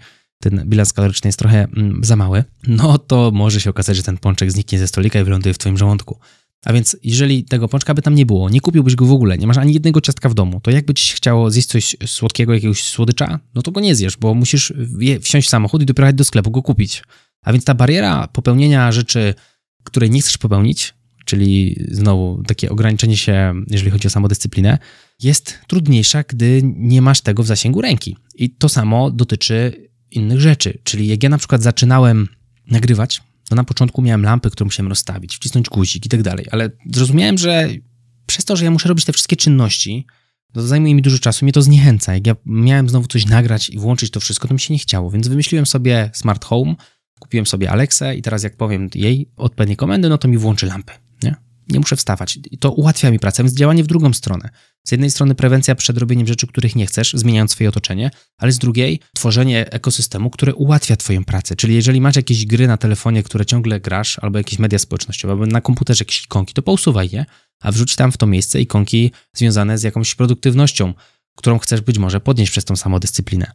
ten 0.50 0.62
bilans 0.66 0.92
kaloryczny 0.92 1.28
jest 1.28 1.38
trochę 1.38 1.68
mm, 1.76 2.04
za 2.04 2.16
mały, 2.16 2.44
no 2.66 2.98
to 2.98 3.30
może 3.34 3.60
się 3.60 3.70
okazać, 3.70 3.96
że 3.96 4.02
ten 4.02 4.18
pączek 4.18 4.52
zniknie 4.52 4.78
ze 4.78 4.88
stolika 4.88 5.20
i 5.20 5.24
wyląduje 5.24 5.54
w 5.54 5.58
twoim 5.58 5.78
żołądku. 5.78 6.18
A 6.64 6.72
więc 6.72 6.96
jeżeli 7.02 7.44
tego 7.44 7.68
pączka 7.68 7.94
by 7.94 8.02
tam 8.02 8.14
nie 8.14 8.26
było, 8.26 8.50
nie 8.50 8.60
kupiłbyś 8.60 8.94
go 8.94 9.06
w 9.06 9.12
ogóle, 9.12 9.38
nie 9.38 9.46
masz 9.46 9.56
ani 9.56 9.74
jednego 9.74 10.00
ciastka 10.00 10.28
w 10.28 10.34
domu, 10.34 10.60
to 10.60 10.70
jakby 10.70 10.94
ci 10.94 11.16
chciało 11.16 11.50
zjeść 11.50 11.68
coś 11.68 11.96
słodkiego, 12.06 12.54
jakiegoś 12.54 12.82
słodycza, 12.82 13.40
no 13.54 13.62
to 13.62 13.72
go 13.72 13.80
nie 13.80 13.94
zjesz, 13.94 14.16
bo 14.16 14.34
musisz 14.34 14.72
wsiąść 15.22 15.46
w 15.46 15.50
samochód 15.50 15.82
i 15.82 15.86
jechać 15.98 16.16
do 16.16 16.24
sklepu 16.24 16.50
go 16.50 16.62
kupić. 16.62 17.02
A 17.42 17.52
więc 17.52 17.64
ta 17.64 17.74
bariera 17.74 18.28
popełnienia 18.28 18.92
rzeczy, 18.92 19.34
której 19.84 20.10
nie 20.10 20.20
chcesz 20.20 20.38
popełnić, 20.38 20.94
czyli 21.24 21.84
znowu 21.90 22.42
takie 22.46 22.70
ograniczenie 22.70 23.16
się, 23.16 23.54
jeżeli 23.70 23.90
chodzi 23.90 24.06
o 24.06 24.10
samodyscyplinę, 24.10 24.78
jest 25.22 25.58
trudniejsza, 25.66 26.22
gdy 26.22 26.60
nie 26.64 27.02
masz 27.02 27.20
tego 27.20 27.42
w 27.42 27.46
zasięgu 27.46 27.80
ręki. 27.80 28.16
I 28.34 28.50
to 28.50 28.68
samo 28.68 29.10
dotyczy 29.10 29.88
innych 30.16 30.40
rzeczy. 30.40 30.78
Czyli 30.84 31.06
jak 31.06 31.22
ja 31.22 31.28
na 31.28 31.38
przykład 31.38 31.62
zaczynałem 31.62 32.28
nagrywać, 32.70 33.22
to 33.48 33.54
na 33.54 33.64
początku 33.64 34.02
miałem 34.02 34.22
lampy, 34.22 34.50
którą 34.50 34.64
musiałem 34.64 34.88
rozstawić, 34.88 35.36
wcisnąć 35.36 35.68
guzik 35.68 36.06
i 36.06 36.08
tak 36.08 36.22
dalej, 36.22 36.46
ale 36.50 36.70
zrozumiałem, 36.92 37.38
że 37.38 37.68
przez 38.26 38.44
to, 38.44 38.56
że 38.56 38.64
ja 38.64 38.70
muszę 38.70 38.88
robić 38.88 39.04
te 39.04 39.12
wszystkie 39.12 39.36
czynności, 39.36 40.06
to 40.52 40.62
zajmuje 40.62 40.94
mi 40.94 41.02
dużo 41.02 41.18
czasu, 41.18 41.44
mnie 41.44 41.52
to 41.52 41.62
zniechęca. 41.62 42.14
Jak 42.14 42.26
ja 42.26 42.36
miałem 42.46 42.88
znowu 42.88 43.06
coś 43.06 43.26
nagrać 43.26 43.70
i 43.70 43.78
włączyć 43.78 44.10
to 44.10 44.20
wszystko, 44.20 44.48
to 44.48 44.54
mi 44.54 44.60
się 44.60 44.74
nie 44.74 44.78
chciało, 44.78 45.10
więc 45.10 45.28
wymyśliłem 45.28 45.66
sobie 45.66 46.10
smart 46.14 46.44
home, 46.44 46.74
kupiłem 47.20 47.46
sobie 47.46 47.70
Alexę 47.70 48.16
i 48.16 48.22
teraz 48.22 48.42
jak 48.42 48.56
powiem 48.56 48.88
jej 48.94 49.30
odpowiednie 49.36 49.76
komendy, 49.76 50.08
no 50.08 50.18
to 50.18 50.28
mi 50.28 50.38
włączy 50.38 50.66
lampę, 50.66 50.92
nie? 51.68 51.78
muszę 51.80 51.96
wstawać. 51.96 52.38
I 52.50 52.58
to 52.58 52.72
ułatwia 52.72 53.10
mi 53.10 53.18
pracę, 53.18 53.42
więc 53.42 53.54
działanie 53.54 53.84
w 53.84 53.86
drugą 53.86 54.12
stronę. 54.12 54.48
Z 54.86 54.92
jednej 54.92 55.10
strony 55.10 55.34
prewencja 55.34 55.74
przed 55.74 55.98
robieniem 55.98 56.26
rzeczy, 56.26 56.46
których 56.46 56.76
nie 56.76 56.86
chcesz, 56.86 57.12
zmieniając 57.14 57.50
swoje 57.50 57.68
otoczenie, 57.68 58.10
ale 58.38 58.52
z 58.52 58.58
drugiej 58.58 59.00
tworzenie 59.14 59.70
ekosystemu, 59.70 60.30
które 60.30 60.54
ułatwia 60.54 60.96
twoją 60.96 61.24
pracę. 61.24 61.56
Czyli 61.56 61.74
jeżeli 61.74 62.00
masz 62.00 62.16
jakieś 62.16 62.46
gry 62.46 62.66
na 62.66 62.76
telefonie, 62.76 63.22
które 63.22 63.46
ciągle 63.46 63.80
grasz, 63.80 64.18
albo 64.18 64.38
jakieś 64.38 64.58
media 64.58 64.78
społecznościowe, 64.78 65.32
albo 65.32 65.46
na 65.46 65.60
komputerze 65.60 66.02
jakieś 66.02 66.24
ikonki, 66.24 66.54
to 66.54 66.62
pousuwaj 66.62 67.10
je, 67.12 67.26
a 67.60 67.72
wrzuć 67.72 67.96
tam 67.96 68.12
w 68.12 68.16
to 68.16 68.26
miejsce 68.26 68.60
ikonki 68.60 69.12
związane 69.36 69.78
z 69.78 69.82
jakąś 69.82 70.14
produktywnością, 70.14 70.94
którą 71.36 71.58
chcesz 71.58 71.80
być 71.80 71.98
może 71.98 72.20
podnieść 72.20 72.52
przez 72.52 72.64
tą 72.64 72.76
samodyscyplinę. 72.76 73.52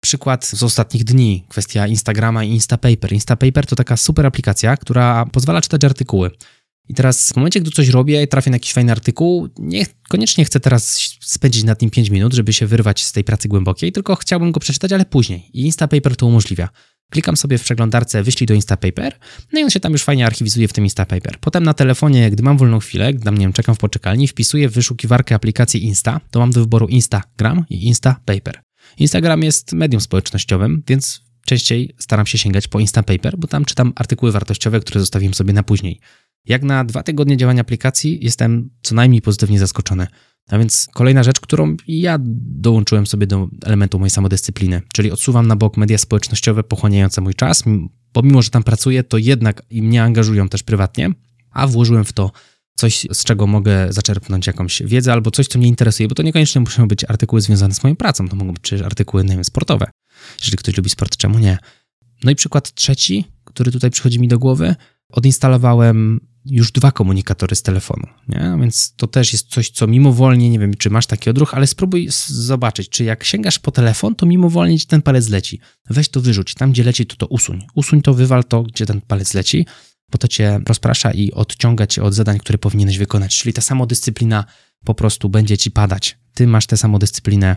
Przykład 0.00 0.46
z 0.46 0.62
ostatnich 0.62 1.04
dni, 1.04 1.44
kwestia 1.48 1.86
Instagrama 1.86 2.44
i 2.44 2.50
Instapaper. 2.50 3.12
Instapaper 3.12 3.66
to 3.66 3.76
taka 3.76 3.96
super 3.96 4.26
aplikacja, 4.26 4.76
która 4.76 5.26
pozwala 5.26 5.60
czytać 5.60 5.84
artykuły. 5.84 6.30
I 6.88 6.94
teraz 6.94 7.32
w 7.32 7.36
momencie, 7.36 7.60
gdy 7.60 7.70
coś 7.70 7.88
robię 7.88 8.26
trafię 8.26 8.50
na 8.50 8.54
jakiś 8.54 8.72
fajny 8.72 8.92
artykuł, 8.92 9.48
nie, 9.58 9.86
koniecznie 10.08 10.44
chcę 10.44 10.60
teraz 10.60 11.14
spędzić 11.20 11.64
nad 11.64 11.82
nim 11.82 11.90
5 11.90 12.10
minut, 12.10 12.34
żeby 12.34 12.52
się 12.52 12.66
wyrwać 12.66 13.04
z 13.04 13.12
tej 13.12 13.24
pracy 13.24 13.48
głębokiej, 13.48 13.92
tylko 13.92 14.16
chciałbym 14.16 14.52
go 14.52 14.60
przeczytać, 14.60 14.92
ale 14.92 15.04
później. 15.04 15.50
I 15.52 15.60
Instapaper 15.60 16.16
to 16.16 16.26
umożliwia. 16.26 16.68
Klikam 17.10 17.36
sobie 17.36 17.58
w 17.58 17.62
przeglądarce 17.62 18.22
wyślij 18.22 18.46
do 18.46 18.54
Instapaper, 18.54 19.18
no 19.52 19.60
i 19.60 19.64
on 19.64 19.70
się 19.70 19.80
tam 19.80 19.92
już 19.92 20.02
fajnie 20.02 20.26
archiwizuje 20.26 20.68
w 20.68 20.72
tym 20.72 20.84
Instapaper. 20.84 21.38
Potem 21.40 21.64
na 21.64 21.74
telefonie, 21.74 22.30
gdy 22.30 22.42
mam 22.42 22.58
wolną 22.58 22.78
chwilę, 22.78 23.14
gdy 23.14 23.30
nie 23.30 23.38
wiem, 23.38 23.52
czekam 23.52 23.74
w 23.74 23.78
poczekalni, 23.78 24.28
wpisuję 24.28 24.68
w 24.68 24.72
wyszukiwarkę 24.72 25.34
aplikacji 25.34 25.84
Insta, 25.84 26.20
to 26.30 26.38
mam 26.38 26.50
do 26.50 26.60
wyboru 26.60 26.86
Instagram 26.86 27.64
i 27.70 27.86
Instapaper. 27.86 28.60
Instagram 28.98 29.42
jest 29.42 29.72
medium 29.72 30.00
społecznościowym, 30.00 30.82
więc 30.88 31.22
częściej 31.46 31.94
staram 31.98 32.26
się 32.26 32.38
sięgać 32.38 32.68
po 32.68 32.80
Instapaper, 32.80 33.38
bo 33.38 33.48
tam 33.48 33.64
czytam 33.64 33.92
artykuły 33.96 34.32
wartościowe, 34.32 34.80
które 34.80 35.00
zostawiłem 35.00 35.34
sobie 35.34 35.52
na 35.52 35.62
później. 35.62 36.00
Jak 36.44 36.62
na 36.62 36.84
dwa 36.84 37.02
tygodnie 37.02 37.36
działania 37.36 37.60
aplikacji 37.60 38.18
jestem 38.24 38.70
co 38.82 38.94
najmniej 38.94 39.22
pozytywnie 39.22 39.58
zaskoczony. 39.58 40.06
A 40.48 40.58
więc 40.58 40.88
kolejna 40.94 41.22
rzecz, 41.22 41.40
którą 41.40 41.76
ja 41.88 42.18
dołączyłem 42.20 43.06
sobie 43.06 43.26
do 43.26 43.48
elementu 43.64 43.98
mojej 43.98 44.10
samodyscypliny, 44.10 44.82
czyli 44.92 45.10
odsuwam 45.10 45.46
na 45.46 45.56
bok 45.56 45.76
media 45.76 45.98
społecznościowe 45.98 46.62
pochłaniające 46.62 47.20
mój 47.20 47.34
czas. 47.34 47.64
Pomimo, 48.12 48.42
że 48.42 48.50
tam 48.50 48.62
pracuję, 48.62 49.02
to 49.04 49.18
jednak 49.18 49.62
i 49.70 49.82
mnie 49.82 50.02
angażują 50.02 50.48
też 50.48 50.62
prywatnie, 50.62 51.10
a 51.50 51.66
włożyłem 51.66 52.04
w 52.04 52.12
to 52.12 52.32
coś, 52.74 53.06
z 53.12 53.24
czego 53.24 53.46
mogę 53.46 53.92
zaczerpnąć 53.92 54.46
jakąś 54.46 54.82
wiedzę 54.82 55.12
albo 55.12 55.30
coś, 55.30 55.46
co 55.46 55.58
mnie 55.58 55.68
interesuje, 55.68 56.08
bo 56.08 56.14
to 56.14 56.22
niekoniecznie 56.22 56.60
muszą 56.60 56.88
być 56.88 57.04
artykuły 57.04 57.40
związane 57.40 57.74
z 57.74 57.82
moją 57.82 57.96
pracą, 57.96 58.28
to 58.28 58.36
mogą 58.36 58.52
być 58.52 58.72
artykuły, 58.72 59.24
nie 59.24 59.34
wiem, 59.34 59.44
sportowe. 59.44 59.90
Jeżeli 60.38 60.56
ktoś 60.56 60.76
lubi 60.76 60.90
sport, 60.90 61.16
czemu 61.16 61.38
nie? 61.38 61.58
No 62.24 62.30
i 62.30 62.34
przykład 62.34 62.74
trzeci, 62.74 63.24
który 63.44 63.72
tutaj 63.72 63.90
przychodzi 63.90 64.20
mi 64.20 64.28
do 64.28 64.38
głowy, 64.38 64.74
odinstalowałem 65.12 66.20
już 66.44 66.72
dwa 66.72 66.92
komunikatory 66.92 67.56
z 67.56 67.62
telefonu, 67.62 68.06
nie? 68.28 68.56
Więc 68.60 68.94
to 68.96 69.06
też 69.06 69.32
jest 69.32 69.48
coś, 69.48 69.70
co 69.70 69.86
mimowolnie, 69.86 70.50
nie 70.50 70.58
wiem, 70.58 70.74
czy 70.74 70.90
masz 70.90 71.06
taki 71.06 71.30
odruch, 71.30 71.54
ale 71.54 71.66
spróbuj 71.66 72.08
zobaczyć, 72.26 72.88
czy 72.88 73.04
jak 73.04 73.24
sięgasz 73.24 73.58
po 73.58 73.70
telefon, 73.70 74.14
to 74.14 74.26
mimowolnie 74.26 74.78
ci 74.78 74.86
ten 74.86 75.02
palec 75.02 75.28
leci. 75.28 75.60
Weź 75.90 76.08
to 76.08 76.20
wyrzuć, 76.20 76.54
tam 76.54 76.72
gdzie 76.72 76.84
leci, 76.84 77.06
to 77.06 77.16
to 77.16 77.26
usuń. 77.26 77.66
Usuń 77.74 78.02
to, 78.02 78.14
wywal 78.14 78.44
to, 78.44 78.62
gdzie 78.62 78.86
ten 78.86 79.00
palec 79.00 79.34
leci, 79.34 79.66
bo 80.12 80.18
to 80.18 80.28
cię 80.28 80.60
rozprasza 80.66 81.10
i 81.10 81.32
odciąga 81.32 81.86
cię 81.86 82.02
od 82.02 82.14
zadań, 82.14 82.38
które 82.38 82.58
powinieneś 82.58 82.98
wykonać. 82.98 83.38
Czyli 83.38 83.52
ta 83.52 83.60
samodyscyplina 83.60 84.44
po 84.84 84.94
prostu 84.94 85.28
będzie 85.28 85.58
ci 85.58 85.70
padać. 85.70 86.18
Ty 86.34 86.46
masz 86.46 86.66
tę 86.66 86.76
samodyscyplinę, 86.76 87.56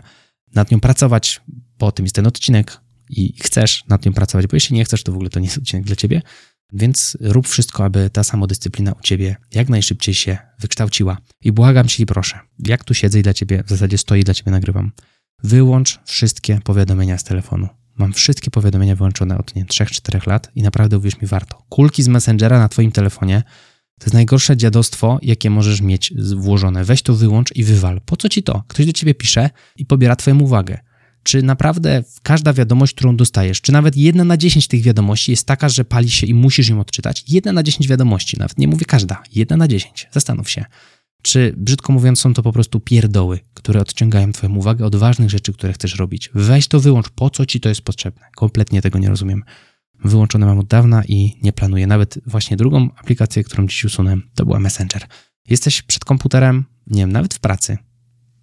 nad 0.54 0.70
nią 0.70 0.80
pracować, 0.80 1.40
bo 1.78 1.86
o 1.86 1.92
tym 1.92 2.04
jest 2.04 2.14
ten 2.14 2.26
odcinek 2.26 2.80
i 3.10 3.34
chcesz 3.42 3.84
nad 3.88 4.06
nią 4.06 4.12
pracować, 4.12 4.46
bo 4.46 4.56
jeśli 4.56 4.76
nie 4.76 4.84
chcesz, 4.84 5.02
to 5.02 5.12
w 5.12 5.14
ogóle 5.14 5.30
to 5.30 5.40
nie 5.40 5.46
jest 5.46 5.58
odcinek 5.58 5.84
dla 5.84 5.96
ciebie. 5.96 6.22
Więc 6.72 7.16
rób 7.20 7.48
wszystko, 7.48 7.84
aby 7.84 8.10
ta 8.10 8.24
samodyscyplina 8.24 8.92
u 8.92 9.00
ciebie 9.02 9.36
jak 9.54 9.68
najszybciej 9.68 10.14
się 10.14 10.38
wykształciła. 10.60 11.18
I 11.44 11.52
błagam 11.52 11.88
cię 11.88 12.02
i 12.02 12.06
proszę, 12.06 12.38
jak 12.58 12.84
tu 12.84 12.94
siedzę 12.94 13.18
i 13.18 13.22
dla 13.22 13.34
ciebie, 13.34 13.62
w 13.66 13.68
zasadzie 13.68 13.98
stoję 13.98 14.20
i 14.20 14.24
dla 14.24 14.34
ciebie 14.34 14.52
nagrywam, 14.52 14.92
wyłącz 15.42 16.00
wszystkie 16.04 16.60
powiadomienia 16.64 17.18
z 17.18 17.24
telefonu. 17.24 17.68
Mam 17.98 18.12
wszystkie 18.12 18.50
powiadomienia 18.50 18.96
wyłączone 18.96 19.38
od 19.38 19.56
nie 19.56 19.64
3-4 19.64 20.26
lat 20.26 20.50
i 20.54 20.62
naprawdę 20.62 20.98
uwierz 20.98 21.20
mi, 21.20 21.28
warto. 21.28 21.62
Kulki 21.68 22.02
z 22.02 22.08
Messengera 22.08 22.58
na 22.58 22.68
twoim 22.68 22.92
telefonie 22.92 23.42
to 24.00 24.06
jest 24.06 24.14
najgorsze 24.14 24.56
dziadostwo, 24.56 25.18
jakie 25.22 25.50
możesz 25.50 25.80
mieć 25.80 26.14
włożone. 26.36 26.84
Weź 26.84 27.02
to 27.02 27.14
wyłącz 27.14 27.56
i 27.56 27.64
wywal. 27.64 28.00
Po 28.00 28.16
co 28.16 28.28
ci 28.28 28.42
to? 28.42 28.64
Ktoś 28.68 28.86
do 28.86 28.92
ciebie 28.92 29.14
pisze 29.14 29.50
i 29.76 29.86
pobiera 29.86 30.16
twoją 30.16 30.40
uwagę. 30.40 30.78
Czy 31.22 31.42
naprawdę 31.42 32.04
każda 32.22 32.52
wiadomość, 32.52 32.94
którą 32.94 33.16
dostajesz, 33.16 33.60
czy 33.60 33.72
nawet 33.72 33.96
jedna 33.96 34.24
na 34.24 34.36
dziesięć 34.36 34.68
tych 34.68 34.82
wiadomości 34.82 35.30
jest 35.30 35.46
taka, 35.46 35.68
że 35.68 35.84
pali 35.84 36.10
się 36.10 36.26
i 36.26 36.34
musisz 36.34 36.68
ją 36.68 36.80
odczytać? 36.80 37.24
Jedna 37.28 37.52
na 37.52 37.62
dziesięć 37.62 37.88
wiadomości, 37.88 38.36
nawet 38.38 38.58
nie 38.58 38.68
mówię 38.68 38.84
każda, 38.84 39.22
jedna 39.32 39.56
na 39.56 39.68
dziesięć. 39.68 40.08
Zastanów 40.12 40.50
się. 40.50 40.64
Czy 41.22 41.54
brzydko 41.56 41.92
mówiąc, 41.92 42.20
są 42.20 42.34
to 42.34 42.42
po 42.42 42.52
prostu 42.52 42.80
pierdoły, 42.80 43.40
które 43.54 43.80
odciągają 43.80 44.32
Twoją 44.32 44.54
uwagę 44.54 44.86
od 44.86 44.96
ważnych 44.96 45.30
rzeczy, 45.30 45.52
które 45.52 45.72
chcesz 45.72 45.96
robić? 45.96 46.30
Weź 46.34 46.68
to 46.68 46.80
wyłącz, 46.80 47.08
po 47.08 47.30
co 47.30 47.46
Ci 47.46 47.60
to 47.60 47.68
jest 47.68 47.82
potrzebne? 47.82 48.26
Kompletnie 48.36 48.82
tego 48.82 48.98
nie 48.98 49.08
rozumiem. 49.08 49.42
Wyłączone 50.04 50.46
mam 50.46 50.58
od 50.58 50.66
dawna 50.66 51.04
i 51.04 51.38
nie 51.42 51.52
planuję. 51.52 51.86
Nawet 51.86 52.18
właśnie 52.26 52.56
drugą 52.56 52.88
aplikację, 52.96 53.44
którą 53.44 53.66
dziś 53.66 53.84
usunę, 53.84 54.16
to 54.34 54.44
była 54.44 54.60
Messenger. 54.60 55.06
Jesteś 55.48 55.82
przed 55.82 56.04
komputerem, 56.04 56.64
nie 56.86 57.02
wiem, 57.02 57.12
nawet 57.12 57.34
w 57.34 57.40
pracy, 57.40 57.78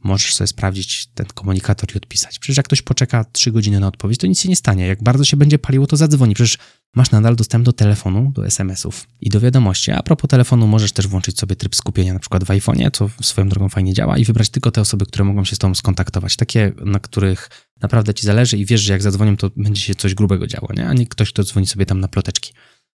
możesz 0.03 0.35
sobie 0.35 0.47
sprawdzić 0.47 1.07
ten 1.13 1.25
komunikator 1.25 1.89
i 1.95 1.97
odpisać. 1.97 2.39
Przecież 2.39 2.57
jak 2.57 2.65
ktoś 2.65 2.81
poczeka 2.81 3.25
3 3.31 3.51
godziny 3.51 3.79
na 3.79 3.87
odpowiedź, 3.87 4.17
to 4.17 4.27
nic 4.27 4.41
się 4.41 4.49
nie 4.49 4.55
stanie. 4.55 4.87
Jak 4.87 5.03
bardzo 5.03 5.25
się 5.25 5.37
będzie 5.37 5.59
paliło, 5.59 5.87
to 5.87 5.97
zadzwoni. 5.97 6.35
Przecież 6.35 6.57
masz 6.95 7.11
nadal 7.11 7.35
dostęp 7.35 7.65
do 7.65 7.73
telefonu, 7.73 8.31
do 8.35 8.45
SMS-ów 8.45 9.07
i 9.21 9.29
do 9.29 9.39
wiadomości. 9.39 9.91
A 9.91 10.03
propos 10.03 10.29
telefonu, 10.29 10.67
możesz 10.67 10.91
też 10.91 11.07
włączyć 11.07 11.39
sobie 11.39 11.55
tryb 11.55 11.75
skupienia, 11.75 12.13
na 12.13 12.19
przykład 12.19 12.43
w 12.43 12.47
iPhone'ie, 12.47 12.91
co 12.91 13.09
swoją 13.21 13.49
drogą 13.49 13.69
fajnie 13.69 13.93
działa, 13.93 14.17
i 14.17 14.25
wybrać 14.25 14.49
tylko 14.49 14.71
te 14.71 14.81
osoby, 14.81 15.05
które 15.05 15.25
mogą 15.25 15.45
się 15.45 15.55
z 15.55 15.59
tobą 15.59 15.75
skontaktować. 15.75 16.35
Takie, 16.35 16.71
na 16.85 16.99
których 16.99 17.49
naprawdę 17.81 18.13
ci 18.13 18.25
zależy 18.25 18.57
i 18.57 18.65
wiesz, 18.65 18.81
że 18.81 18.93
jak 18.93 19.01
zadzwonią, 19.01 19.37
to 19.37 19.51
będzie 19.55 19.81
się 19.81 19.95
coś 19.95 20.13
grubego 20.13 20.47
działo, 20.47 20.67
nie? 20.77 20.87
a 20.87 20.93
nie 20.93 21.07
ktoś, 21.07 21.33
kto 21.33 21.43
dzwoni 21.43 21.67
sobie 21.67 21.85
tam 21.85 21.99
na 21.99 22.07
ploteczki. 22.07 22.53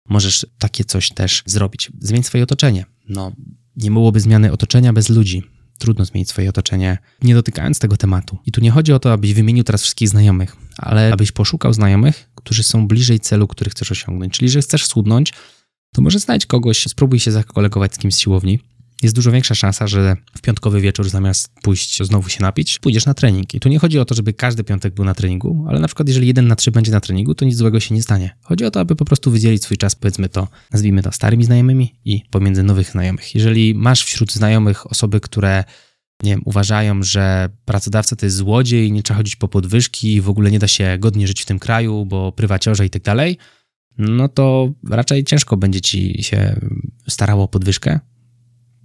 Możesz 0.10 0.46
takie 0.60 0.86
coś 0.86 1.10
też 1.10 1.44
zrobić. 1.46 1.92
Zmień 2.00 2.24
swoje 2.24 2.44
otoczenie. 2.44 2.86
No, 3.10 3.32
nie 3.76 3.92
byłoby 3.92 4.20
zmiany 4.20 4.52
otoczenia 4.52 4.94
bez 4.94 5.10
ludzi 5.10 5.44
trudno 5.82 6.06
zmienić 6.06 6.30
swoje 6.30 6.50
otoczenie, 6.50 6.98
nie 7.24 7.34
dotykając 7.34 7.80
tego 7.80 7.98
tematu. 7.98 8.38
I 8.46 8.52
tu 8.52 8.62
nie 8.62 8.72
chodzi 8.72 8.94
o 8.94 9.00
to, 9.00 9.14
abyś 9.14 9.34
wymienił 9.34 9.64
teraz 9.64 9.82
wszystkich 9.82 10.10
znajomych, 10.10 10.56
ale 10.78 11.14
abyś 11.14 11.32
poszukał 11.32 11.74
znajomych, 11.74 12.30
którzy 12.36 12.64
są 12.64 12.88
bliżej 12.88 13.20
celu, 13.20 13.48
który 13.48 13.70
chcesz 13.72 13.92
osiągnąć. 13.92 14.34
Czyli, 14.34 14.50
że 14.50 14.62
chcesz 14.62 14.86
schudnąć, 14.86 15.34
to 15.94 16.02
może 16.02 16.20
znajdź 16.20 16.46
kogoś, 16.46 16.88
spróbuj 16.88 17.20
się 17.20 17.32
zakolegować 17.32 17.96
z 17.96 17.98
kimś 17.98 18.16
z 18.16 18.20
siłowni, 18.20 18.60
jest 19.02 19.16
dużo 19.16 19.32
większa 19.32 19.56
szansa, 19.56 19.88
że 19.88 20.16
w 20.38 20.42
piątkowy 20.42 20.82
wieczór 20.82 21.10
zamiast 21.10 21.52
pójść 21.64 22.04
znowu 22.04 22.30
się 22.30 22.42
napić, 22.42 22.80
pójdziesz 22.80 23.06
na 23.06 23.14
trening. 23.14 23.54
I 23.54 23.60
tu 23.60 23.70
nie 23.70 23.80
chodzi 23.80 24.00
o 24.00 24.06
to, 24.06 24.16
żeby 24.16 24.34
każdy 24.34 24.64
piątek 24.64 24.94
był 24.94 25.06
na 25.06 25.14
treningu, 25.14 25.66
ale 25.68 25.80
na 25.80 25.88
przykład 25.88 26.08
jeżeli 26.08 26.28
jeden 26.28 26.48
na 26.48 26.56
trzy 26.56 26.72
będzie 26.72 26.92
na 26.92 27.00
treningu, 27.00 27.36
to 27.36 27.46
nic 27.46 27.56
złego 27.56 27.80
się 27.80 27.96
nie 27.96 28.04
stanie. 28.04 28.38
Chodzi 28.42 28.66
o 28.66 28.72
to, 28.72 28.80
aby 28.80 28.96
po 28.96 29.06
prostu 29.06 29.32
wydzielić 29.32 29.64
swój 29.64 29.78
czas, 29.78 29.96
powiedzmy 29.96 30.30
to, 30.30 30.48
nazwijmy 30.72 31.04
to 31.04 31.12
starymi 31.12 31.44
znajomymi 31.44 31.96
i 32.06 32.22
pomiędzy 32.30 32.64
nowych 32.64 32.90
znajomych. 32.90 33.36
Jeżeli 33.36 33.76
masz 33.76 34.04
wśród 34.04 34.34
znajomych 34.34 34.92
osoby, 34.92 35.20
które 35.20 35.64
nie 36.24 36.32
wiem, 36.32 36.42
uważają, 36.46 37.04
że 37.04 37.50
pracodawca 37.66 38.16
to 38.16 38.26
jest 38.26 38.36
złodziej, 38.36 38.92
nie 38.92 39.04
trzeba 39.04 39.18
chodzić 39.18 39.36
po 39.36 39.48
podwyżki, 39.48 40.22
w 40.22 40.30
ogóle 40.30 40.52
nie 40.52 40.60
da 40.60 40.68
się 40.68 40.98
godnie 41.00 41.28
żyć 41.28 41.42
w 41.42 41.46
tym 41.46 41.60
kraju, 41.60 42.06
bo 42.06 42.32
prywaciorze 42.32 42.86
i 42.86 42.90
tak 42.90 43.02
dalej, 43.02 43.38
no 43.98 44.30
to 44.30 44.72
raczej 44.90 45.24
ciężko 45.24 45.58
będzie 45.58 45.82
ci 45.82 46.24
się 46.24 46.60
starało 47.08 47.44
o 47.44 47.48
podwyżkę, 47.48 48.00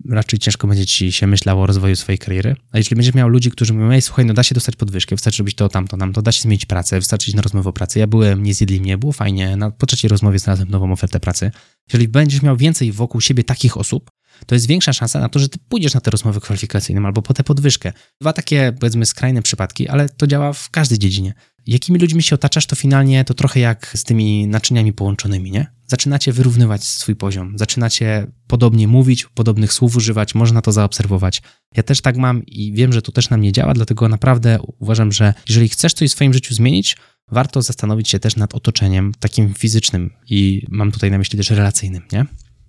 raczej 0.08 0.38
ciężko 0.38 0.66
będzie 0.66 0.86
ci 0.86 1.12
się 1.12 1.26
myślało 1.26 1.62
o 1.62 1.66
rozwoju 1.66 1.96
swojej 1.96 2.18
kariery. 2.18 2.56
A 2.72 2.78
jeśli 2.78 2.96
będziesz 2.96 3.14
miał 3.14 3.28
ludzi, 3.28 3.50
którzy 3.50 3.74
mówią, 3.74 3.90
ej, 3.90 4.02
słuchaj, 4.02 4.26
no 4.26 4.34
da 4.34 4.42
się 4.42 4.54
dostać 4.54 4.76
podwyżkę, 4.76 5.16
wystarczy 5.16 5.38
robić 5.38 5.56
to, 5.56 5.68
tamto, 5.68 5.96
nam 5.96 6.12
to, 6.12 6.22
da 6.22 6.32
się 6.32 6.42
zmienić 6.42 6.66
pracę, 6.66 6.98
wystarczy 6.98 7.26
iść 7.26 7.36
na 7.36 7.42
rozmowę 7.42 7.70
o 7.70 7.72
pracy. 7.72 7.98
Ja 7.98 8.06
byłem, 8.06 8.42
nie 8.42 8.54
zjedli 8.54 8.80
mnie, 8.80 8.98
było 8.98 9.12
fajnie, 9.12 9.56
na, 9.56 9.70
po 9.70 9.86
trzeciej 9.86 10.08
rozmowie 10.08 10.38
znalazłem 10.38 10.70
nową 10.70 10.92
ofertę 10.92 11.20
pracy. 11.20 11.50
Jeżeli 11.88 12.08
będziesz 12.08 12.42
miał 12.42 12.56
więcej 12.56 12.92
wokół 12.92 13.20
siebie 13.20 13.44
takich 13.44 13.76
osób, 13.76 14.10
to 14.46 14.54
jest 14.54 14.66
większa 14.66 14.92
szansa 14.92 15.20
na 15.20 15.28
to, 15.28 15.38
że 15.38 15.48
ty 15.48 15.58
pójdziesz 15.68 15.94
na 15.94 16.00
te 16.00 16.10
rozmowy 16.10 16.40
kwalifikacyjne 16.40 17.06
albo 17.06 17.22
po 17.22 17.34
tę 17.34 17.44
podwyżkę. 17.44 17.92
Dwa 18.20 18.32
takie, 18.32 18.72
powiedzmy, 18.80 19.06
skrajne 19.06 19.42
przypadki, 19.42 19.88
ale 19.88 20.08
to 20.08 20.26
działa 20.26 20.52
w 20.52 20.70
każdej 20.70 20.98
dziedzinie. 20.98 21.34
Jakimi 21.66 21.98
ludźmi 21.98 22.22
się 22.22 22.34
otaczasz, 22.34 22.66
to 22.66 22.76
finalnie 22.76 23.24
to 23.24 23.34
trochę 23.34 23.60
jak 23.60 23.92
z 23.94 24.04
tymi 24.04 24.46
naczyniami 24.46 24.92
połączonymi, 24.92 25.50
nie? 25.50 25.66
Zaczynacie 25.86 26.32
wyrównywać 26.32 26.84
swój 26.84 27.16
poziom, 27.16 27.58
zaczynacie 27.58 28.26
podobnie 28.46 28.88
mówić, 28.88 29.26
podobnych 29.34 29.72
słów 29.72 29.96
używać, 29.96 30.34
można 30.34 30.62
to 30.62 30.72
zaobserwować. 30.72 31.42
Ja 31.76 31.82
też 31.82 32.00
tak 32.00 32.16
mam 32.16 32.46
i 32.46 32.72
wiem, 32.72 32.92
że 32.92 33.02
to 33.02 33.12
też 33.12 33.30
na 33.30 33.36
mnie 33.36 33.52
działa, 33.52 33.74
dlatego 33.74 34.08
naprawdę 34.08 34.58
uważam, 34.78 35.12
że 35.12 35.34
jeżeli 35.48 35.68
chcesz 35.68 35.92
coś 35.92 36.10
w 36.10 36.12
swoim 36.12 36.32
życiu 36.32 36.54
zmienić, 36.54 36.96
warto 37.30 37.62
zastanowić 37.62 38.08
się 38.08 38.18
też 38.18 38.36
nad 38.36 38.54
otoczeniem 38.54 39.12
takim 39.20 39.54
fizycznym 39.54 40.10
i 40.30 40.66
mam 40.70 40.92
tutaj 40.92 41.10
na 41.10 41.18
myśli 41.18 41.38
też 41.38 41.50
relacyjnym, 41.50 42.02
nie? 42.12 42.26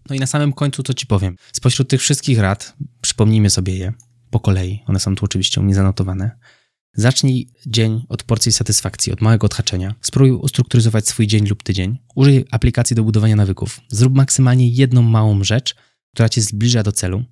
No 0.10 0.16
i 0.16 0.20
na 0.20 0.28
samym 0.28 0.54
końcu 0.54 0.84
co 0.84 0.94
ci 0.94 1.06
powiem. 1.06 1.36
Spośród 1.54 1.90
tych 1.90 2.02
wszystkich 2.02 2.40
rad, 2.40 2.76
przypomnijmy 3.02 3.50
sobie 3.50 3.76
je 3.76 3.94
po 4.30 4.40
kolei, 4.40 4.84
one 4.88 5.00
są 5.00 5.16
tu 5.16 5.26
oczywiście 5.26 5.62
u 5.62 5.64
mnie 5.64 5.76
zanotowane. 5.76 6.32
Zacznij 6.94 7.48
dzień 7.66 8.04
od 8.10 8.24
porcji 8.24 8.52
satysfakcji, 8.52 9.14
od 9.14 9.22
małego 9.22 9.46
odhaczenia. 9.46 9.96
Spróbuj 10.02 10.32
ustrukturyzować 10.32 11.08
swój 11.08 11.28
dzień 11.28 11.48
lub 11.48 11.64
tydzień. 11.64 11.98
Użyj 12.16 12.46
aplikacji 12.52 12.96
do 12.96 13.04
budowania 13.04 13.36
nawyków. 13.36 13.82
Zrób 13.90 14.16
maksymalnie 14.16 14.70
jedną 14.70 15.02
małą 15.02 15.44
rzecz, 15.44 15.76
która 16.14 16.30
cię 16.30 16.42
zbliża 16.42 16.84
do 16.84 16.92
celu. 16.92 17.24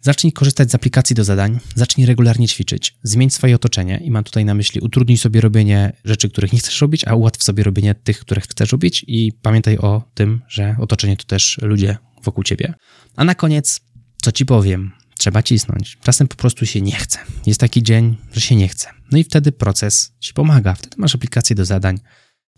Zacznij 0.00 0.32
korzystać 0.32 0.70
z 0.70 0.74
aplikacji 0.74 1.16
do 1.16 1.24
zadań, 1.24 1.58
zacznij 1.74 2.06
regularnie 2.06 2.48
ćwiczyć, 2.48 2.94
zmień 3.02 3.30
swoje 3.30 3.54
otoczenie 3.54 4.00
i 4.04 4.10
mam 4.10 4.24
tutaj 4.24 4.44
na 4.44 4.54
myśli 4.54 4.80
utrudnij 4.80 5.18
sobie 5.18 5.40
robienie 5.40 5.92
rzeczy, 6.04 6.28
których 6.30 6.52
nie 6.52 6.58
chcesz 6.58 6.80
robić, 6.80 7.06
a 7.06 7.14
ułatw 7.14 7.42
sobie 7.42 7.64
robienie 7.64 7.94
tych, 7.94 8.18
które 8.18 8.40
chcesz 8.40 8.72
robić 8.72 9.04
i 9.08 9.32
pamiętaj 9.42 9.78
o 9.78 10.02
tym, 10.14 10.40
że 10.48 10.76
otoczenie 10.80 11.16
to 11.16 11.24
też 11.24 11.58
ludzie 11.62 11.96
wokół 12.24 12.44
ciebie. 12.44 12.74
A 13.16 13.24
na 13.24 13.34
koniec, 13.34 13.80
co 14.22 14.32
ci 14.32 14.46
powiem, 14.46 14.92
trzeba 15.22 15.42
cisnąć. 15.42 15.98
Czasem 16.02 16.28
po 16.28 16.36
prostu 16.36 16.66
się 16.66 16.80
nie 16.80 16.92
chce. 16.92 17.18
Jest 17.46 17.60
taki 17.60 17.82
dzień, 17.82 18.16
że 18.32 18.40
się 18.40 18.56
nie 18.56 18.68
chce. 18.68 18.88
No 19.12 19.18
i 19.18 19.24
wtedy 19.24 19.52
proces 19.52 20.12
ci 20.20 20.34
pomaga. 20.34 20.74
Wtedy 20.74 20.96
masz 20.98 21.14
aplikację 21.14 21.56
do 21.56 21.64
zadań, 21.64 21.98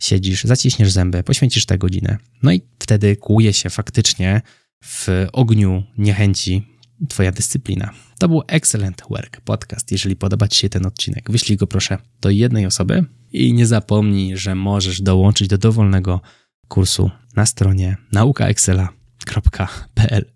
siedzisz, 0.01 0.45
zaciśniesz 0.45 0.91
zęby, 0.91 1.23
poświęcisz 1.23 1.67
tę 1.67 1.79
godzinę. 1.79 2.19
No 2.43 2.53
i 2.53 2.63
wtedy 2.79 3.17
kłuje 3.17 3.53
się 3.53 3.71
faktycznie 3.71 4.43
w 4.85 5.09
ogniu 5.33 5.83
niechęci 5.99 6.69
Twoja 7.09 7.33
dyscyplina. 7.33 7.91
To 8.19 8.29
był 8.29 8.43
Excellent 8.47 9.03
Work 9.11 9.41
Podcast. 9.41 9.93
Jeżeli 9.93 10.17
podoba 10.17 10.49
Ci 10.49 10.61
się 10.61 10.69
ten 10.69 10.87
odcinek, 10.87 11.31
wyślij 11.31 11.57
go 11.57 11.67
proszę 11.67 11.99
do 12.21 12.31
jednej 12.31 12.67
osoby 12.67 13.05
i 13.33 13.53
nie 13.53 13.67
zapomnij, 13.67 14.37
że 14.37 14.55
możesz 14.55 15.03
dołączyć 15.03 15.49
do 15.49 15.59
dowolnego 15.59 16.21
kursu 16.69 17.11
na 17.37 17.47
stronie 17.47 17.97
naukaexcela.pl. 18.13 20.34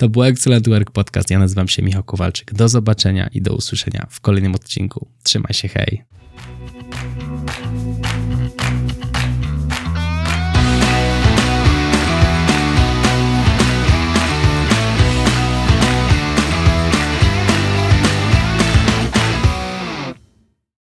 To 0.00 0.08
był 0.08 0.22
Excellent 0.22 0.68
Work 0.68 0.90
Podcast. 0.90 1.30
Ja 1.30 1.38
nazywam 1.38 1.68
się 1.68 1.82
Michał 1.82 2.02
Kowalczyk. 2.02 2.54
Do 2.54 2.68
zobaczenia 2.68 3.28
i 3.32 3.42
do 3.42 3.54
usłyszenia 3.54 4.06
w 4.10 4.20
kolejnym 4.20 4.54
odcinku. 4.54 5.06
Trzymaj 5.22 5.54
się, 5.54 5.68
hej. 5.68 6.04